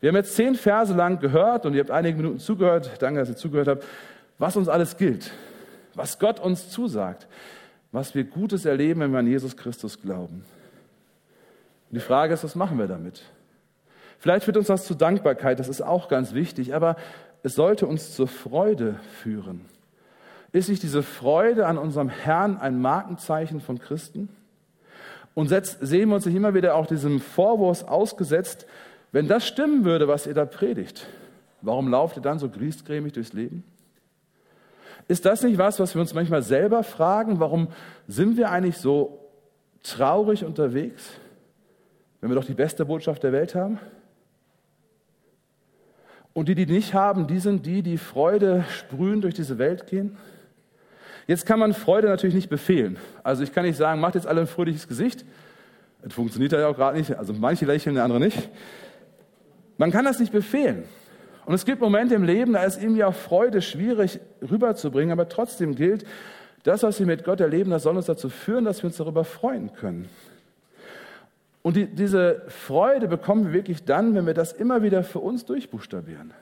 Wir 0.00 0.10
haben 0.10 0.16
jetzt 0.16 0.36
zehn 0.36 0.54
Verse 0.54 0.94
lang 0.94 1.18
gehört 1.18 1.66
und 1.66 1.74
ihr 1.74 1.80
habt 1.80 1.90
einige 1.90 2.16
Minuten 2.16 2.38
zugehört. 2.38 2.92
Danke, 3.00 3.18
dass 3.18 3.28
ihr 3.28 3.36
zugehört 3.36 3.66
habt. 3.66 3.84
Was 4.38 4.56
uns 4.56 4.68
alles 4.68 4.96
gilt. 4.96 5.32
Was 5.94 6.20
Gott 6.20 6.38
uns 6.38 6.70
zusagt. 6.70 7.26
was 7.90 8.14
wir 8.14 8.24
Gutes 8.24 8.64
erleben, 8.64 9.00
wenn 9.00 9.12
wir 9.12 9.18
an 9.18 9.26
Jesus 9.26 9.56
Christus 9.56 10.00
glauben. 10.00 10.44
Und 11.90 11.94
die 11.94 12.00
Frage 12.00 12.34
ist, 12.34 12.44
was 12.44 12.54
machen 12.54 12.78
wir 12.78 12.86
damit? 12.86 13.22
Vielleicht 14.18 14.44
führt 14.44 14.56
uns 14.56 14.66
das 14.66 14.84
zu 14.84 14.94
Dankbarkeit, 14.94 15.60
das 15.60 15.68
ist 15.68 15.80
auch 15.80 16.08
ganz 16.08 16.34
wichtig, 16.34 16.74
aber 16.74 16.96
es 17.42 17.54
sollte 17.54 17.86
uns 17.86 18.14
zur 18.14 18.26
Freude 18.26 18.96
führen. 19.22 19.64
Ist 20.52 20.68
nicht 20.68 20.82
diese 20.82 21.02
Freude 21.02 21.66
an 21.66 21.78
unserem 21.78 22.08
Herrn 22.08 22.56
ein 22.56 22.80
Markenzeichen 22.80 23.60
von 23.60 23.78
Christen? 23.78 24.28
Und 25.34 25.48
sehen 25.48 26.08
wir 26.08 26.16
uns 26.16 26.26
nicht 26.26 26.34
immer 26.34 26.54
wieder 26.54 26.74
auch 26.74 26.86
diesem 26.86 27.20
Vorwurf 27.20 27.84
ausgesetzt, 27.84 28.66
wenn 29.12 29.28
das 29.28 29.46
stimmen 29.46 29.84
würde, 29.84 30.08
was 30.08 30.26
ihr 30.26 30.34
da 30.34 30.44
predigt, 30.44 31.06
warum 31.62 31.88
lauft 31.88 32.16
ihr 32.16 32.22
dann 32.22 32.38
so 32.38 32.48
griesgrämig 32.48 33.12
durchs 33.12 33.32
Leben? 33.32 33.62
Ist 35.06 35.24
das 35.24 35.42
nicht 35.42 35.56
was, 35.56 35.80
was 35.80 35.94
wir 35.94 36.00
uns 36.00 36.12
manchmal 36.12 36.42
selber 36.42 36.82
fragen? 36.82 37.40
Warum 37.40 37.68
sind 38.06 38.36
wir 38.36 38.50
eigentlich 38.50 38.76
so 38.76 39.30
traurig 39.82 40.44
unterwegs, 40.44 41.12
wenn 42.20 42.30
wir 42.30 42.34
doch 42.34 42.44
die 42.44 42.54
beste 42.54 42.84
Botschaft 42.84 43.22
der 43.22 43.32
Welt 43.32 43.54
haben? 43.54 43.78
Und 46.38 46.48
die, 46.48 46.54
die 46.54 46.66
nicht 46.66 46.94
haben, 46.94 47.26
die 47.26 47.40
sind 47.40 47.66
die, 47.66 47.82
die 47.82 47.98
Freude 47.98 48.64
sprühen 48.70 49.20
durch 49.20 49.34
diese 49.34 49.58
Welt 49.58 49.88
gehen? 49.88 50.16
Jetzt 51.26 51.46
kann 51.46 51.58
man 51.58 51.74
Freude 51.74 52.06
natürlich 52.06 52.36
nicht 52.36 52.48
befehlen. 52.48 52.96
Also 53.24 53.42
ich 53.42 53.52
kann 53.52 53.64
nicht 53.64 53.76
sagen, 53.76 54.00
macht 54.00 54.14
jetzt 54.14 54.28
alle 54.28 54.42
ein 54.42 54.46
fröhliches 54.46 54.86
Gesicht. 54.86 55.24
Das 56.00 56.12
funktioniert 56.12 56.52
ja 56.52 56.68
auch 56.68 56.76
gerade 56.76 56.96
nicht. 56.96 57.12
Also 57.18 57.32
manche 57.32 57.66
lächeln, 57.66 57.96
der 57.96 58.04
andere 58.04 58.20
nicht. 58.20 58.50
Man 59.78 59.90
kann 59.90 60.04
das 60.04 60.20
nicht 60.20 60.30
befehlen. 60.30 60.84
Und 61.44 61.54
es 61.54 61.64
gibt 61.64 61.80
Momente 61.80 62.14
im 62.14 62.22
Leben, 62.22 62.52
da 62.52 62.62
ist 62.62 62.80
irgendwie 62.80 63.02
auch 63.02 63.16
Freude 63.16 63.60
schwierig 63.60 64.20
rüberzubringen, 64.48 65.10
aber 65.10 65.28
trotzdem 65.28 65.74
gilt, 65.74 66.06
das, 66.62 66.84
was 66.84 67.00
wir 67.00 67.06
mit 67.06 67.24
Gott 67.24 67.40
erleben, 67.40 67.72
das 67.72 67.82
soll 67.82 67.96
uns 67.96 68.06
dazu 68.06 68.28
führen, 68.28 68.64
dass 68.64 68.80
wir 68.80 68.86
uns 68.86 68.96
darüber 68.98 69.24
freuen 69.24 69.72
können. 69.72 70.08
Und 71.68 71.76
die, 71.76 71.84
diese 71.84 72.44
Freude 72.48 73.08
bekommen 73.08 73.44
wir 73.44 73.52
wirklich 73.52 73.84
dann, 73.84 74.14
wenn 74.14 74.24
wir 74.24 74.32
das 74.32 74.54
immer 74.54 74.82
wieder 74.82 75.04
für 75.04 75.18
uns 75.18 75.44
durchbuchstabieren. 75.44 76.32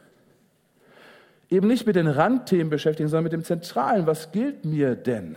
Eben 1.51 1.67
nicht 1.67 1.85
mit 1.85 1.97
den 1.97 2.07
Randthemen 2.07 2.71
beschäftigen, 2.71 3.09
sondern 3.09 3.25
mit 3.25 3.33
dem 3.33 3.43
Zentralen. 3.43 4.07
Was 4.07 4.31
gilt 4.31 4.65
mir 4.65 4.95
denn? 4.95 5.37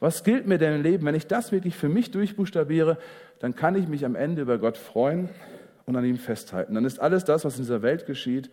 Was 0.00 0.24
gilt 0.24 0.48
mir 0.48 0.58
denn 0.58 0.74
im 0.74 0.82
Leben? 0.82 1.06
Wenn 1.06 1.14
ich 1.14 1.28
das 1.28 1.52
wirklich 1.52 1.76
für 1.76 1.88
mich 1.88 2.10
durchbuchstabiere, 2.10 2.98
dann 3.38 3.54
kann 3.54 3.76
ich 3.76 3.86
mich 3.86 4.04
am 4.04 4.16
Ende 4.16 4.42
über 4.42 4.58
Gott 4.58 4.76
freuen 4.76 5.28
und 5.86 5.94
an 5.94 6.04
ihm 6.04 6.18
festhalten. 6.18 6.74
Dann 6.74 6.84
ist 6.84 6.98
alles 6.98 7.24
das, 7.24 7.44
was 7.44 7.54
in 7.54 7.62
dieser 7.62 7.82
Welt 7.82 8.04
geschieht, 8.04 8.50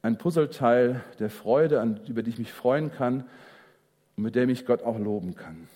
ein 0.00 0.16
Puzzleteil 0.16 1.00
der 1.18 1.28
Freude, 1.28 1.96
über 2.06 2.22
die 2.22 2.30
ich 2.30 2.38
mich 2.38 2.52
freuen 2.52 2.92
kann 2.92 3.24
und 4.16 4.22
mit 4.22 4.36
dem 4.36 4.48
ich 4.48 4.64
Gott 4.64 4.84
auch 4.84 5.00
loben 5.00 5.34
kann. 5.34 5.66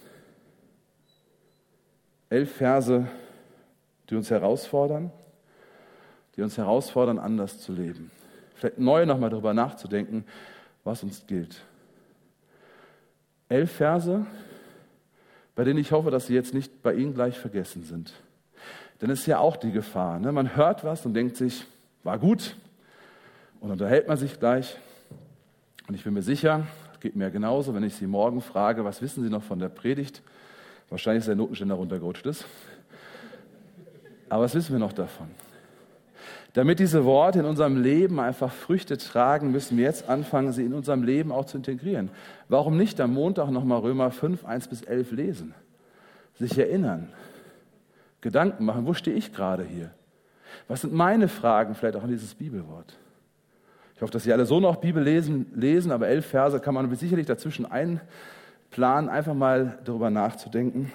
Elf 2.29 2.53
Verse, 2.53 3.09
die 4.11 4.16
uns 4.16 4.31
herausfordern, 4.31 5.12
die 6.37 6.42
uns 6.42 6.59
herausfordern, 6.59 7.18
anders 7.18 7.61
zu 7.61 7.73
leben. 7.73 8.11
Vielleicht 8.55 8.79
neu 8.79 9.07
nochmal 9.07 9.31
darüber 9.31 9.55
nachzudenken, 9.55 10.25
was 10.85 11.03
uns 11.03 11.27
gilt. 11.27 11.62
Elf 13.49 13.73
Verse, 13.73 14.27
bei 15.55 15.64
denen 15.64 15.79
ich 15.79 15.92
hoffe, 15.92 16.11
dass 16.11 16.27
sie 16.27 16.35
jetzt 16.35 16.55
nicht 16.55 16.83
bei 16.83 16.94
Ihnen 16.94 17.14
gleich 17.14 17.38
vergessen 17.38 17.85
sind. 17.85 18.12
Denn 19.01 19.11
es 19.11 19.20
ist 19.20 19.27
ja 19.27 19.38
auch 19.38 19.57
die 19.57 19.73
Gefahr. 19.73 20.18
Ne? 20.18 20.33
Man 20.33 20.57
hört 20.57 20.85
was 20.85 21.07
und 21.07 21.14
denkt 21.14 21.37
sich, 21.37 21.64
war 22.03 22.18
gut. 22.18 22.57
Und 23.61 23.70
unterhält 23.70 24.09
man 24.09 24.16
sich 24.16 24.38
gleich. 24.38 24.77
Und 25.88 25.94
ich 25.94 26.05
bin 26.05 26.14
mir 26.14 26.23
sicher, 26.23 26.66
es 26.92 27.01
geht 27.01 27.16
mir 27.16 27.31
genauso, 27.31 27.75
wenn 27.75 27.83
ich 27.83 27.94
Sie 27.94 28.07
morgen 28.07 28.40
frage, 28.40 28.85
was 28.85 29.03
wissen 29.03 29.23
Sie 29.23 29.31
noch 29.31 29.42
von 29.42 29.59
der 29.59 29.68
Predigt? 29.68 30.23
Wahrscheinlich 30.88 31.20
ist 31.20 31.29
der 31.29 31.37
Notenständer 31.37 31.75
runtergerutscht 31.75 32.27
ist. 32.27 32.44
Aber 34.30 34.44
was 34.44 34.54
wissen 34.54 34.72
wir 34.72 34.78
noch 34.78 34.94
davon? 34.94 35.26
Damit 36.54 36.78
diese 36.78 37.04
Worte 37.04 37.40
in 37.40 37.44
unserem 37.44 37.80
Leben 37.80 38.18
einfach 38.18 38.50
Früchte 38.50 38.96
tragen, 38.96 39.52
müssen 39.52 39.76
wir 39.76 39.84
jetzt 39.84 40.08
anfangen, 40.08 40.52
sie 40.52 40.64
in 40.64 40.72
unserem 40.72 41.02
Leben 41.02 41.30
auch 41.30 41.44
zu 41.44 41.58
integrieren. 41.58 42.10
Warum 42.48 42.76
nicht 42.76 43.00
am 43.00 43.12
Montag 43.12 43.50
nochmal 43.50 43.80
Römer 43.80 44.10
5, 44.10 44.44
1 44.44 44.68
bis 44.68 44.82
11 44.82 45.12
lesen? 45.12 45.54
Sich 46.38 46.58
erinnern, 46.58 47.10
Gedanken 48.20 48.64
machen, 48.64 48.86
wo 48.86 48.94
stehe 48.94 49.16
ich 49.16 49.32
gerade 49.32 49.64
hier? 49.64 49.90
Was 50.66 50.80
sind 50.80 50.92
meine 50.92 51.28
Fragen 51.28 51.74
vielleicht 51.74 51.96
auch 51.96 52.02
an 52.02 52.10
dieses 52.10 52.34
Bibelwort? 52.34 52.96
Ich 53.94 54.02
hoffe, 54.02 54.12
dass 54.12 54.24
Sie 54.24 54.32
alle 54.32 54.46
so 54.46 54.60
noch 54.60 54.76
Bibel 54.76 55.02
lesen, 55.02 55.46
lesen 55.54 55.92
aber 55.92 56.08
elf 56.08 56.26
Verse 56.26 56.58
kann 56.60 56.74
man 56.74 56.92
sicherlich 56.94 57.26
dazwischen 57.26 57.66
einplanen, 57.66 59.10
einfach 59.10 59.34
mal 59.34 59.78
darüber 59.84 60.10
nachzudenken 60.10 60.90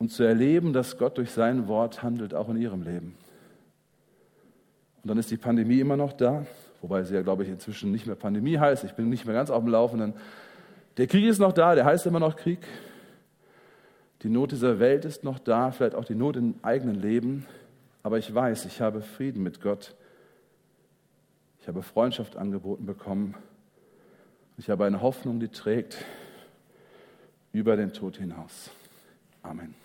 und 0.00 0.10
zu 0.10 0.22
erleben, 0.24 0.72
dass 0.72 0.96
Gott 0.96 1.18
durch 1.18 1.30
sein 1.30 1.68
Wort 1.68 2.02
handelt, 2.02 2.34
auch 2.34 2.48
in 2.48 2.56
Ihrem 2.56 2.82
Leben. 2.82 3.14
Und 5.02 5.08
dann 5.08 5.18
ist 5.18 5.30
die 5.30 5.36
Pandemie 5.36 5.78
immer 5.78 5.96
noch 5.96 6.14
da, 6.14 6.46
wobei 6.80 7.04
sie 7.04 7.14
ja, 7.14 7.22
glaube 7.22 7.44
ich, 7.44 7.50
inzwischen 7.50 7.92
nicht 7.92 8.06
mehr 8.06 8.16
Pandemie 8.16 8.58
heißt. 8.58 8.82
Ich 8.84 8.94
bin 8.94 9.10
nicht 9.10 9.26
mehr 9.26 9.34
ganz 9.34 9.50
auf 9.50 9.62
dem 9.62 9.70
Laufenden. 9.70 10.14
Der 10.96 11.06
Krieg 11.06 11.26
ist 11.26 11.38
noch 11.38 11.52
da, 11.52 11.74
der 11.74 11.84
heißt 11.84 12.06
immer 12.06 12.18
noch 12.18 12.36
Krieg. 12.36 12.60
Die 14.22 14.30
Not 14.30 14.52
dieser 14.52 14.80
Welt 14.80 15.04
ist 15.04 15.22
noch 15.22 15.38
da, 15.38 15.70
vielleicht 15.70 15.94
auch 15.94 16.04
die 16.04 16.14
Not 16.14 16.36
im 16.36 16.54
eigenen 16.62 16.96
Leben. 16.96 17.46
Aber 18.02 18.16
ich 18.18 18.34
weiß, 18.34 18.64
ich 18.64 18.80
habe 18.80 19.02
Frieden 19.02 19.42
mit 19.42 19.60
Gott. 19.60 19.94
Ich 21.60 21.68
habe 21.68 21.82
Freundschaft 21.82 22.36
angeboten 22.36 22.86
bekommen. 22.86 23.34
Ich 24.56 24.70
habe 24.70 24.86
eine 24.86 25.02
Hoffnung, 25.02 25.40
die 25.40 25.48
trägt 25.48 26.04
über 27.52 27.76
den 27.76 27.92
Tod 27.92 28.16
hinaus. 28.16 28.70
Amen. 29.42 29.79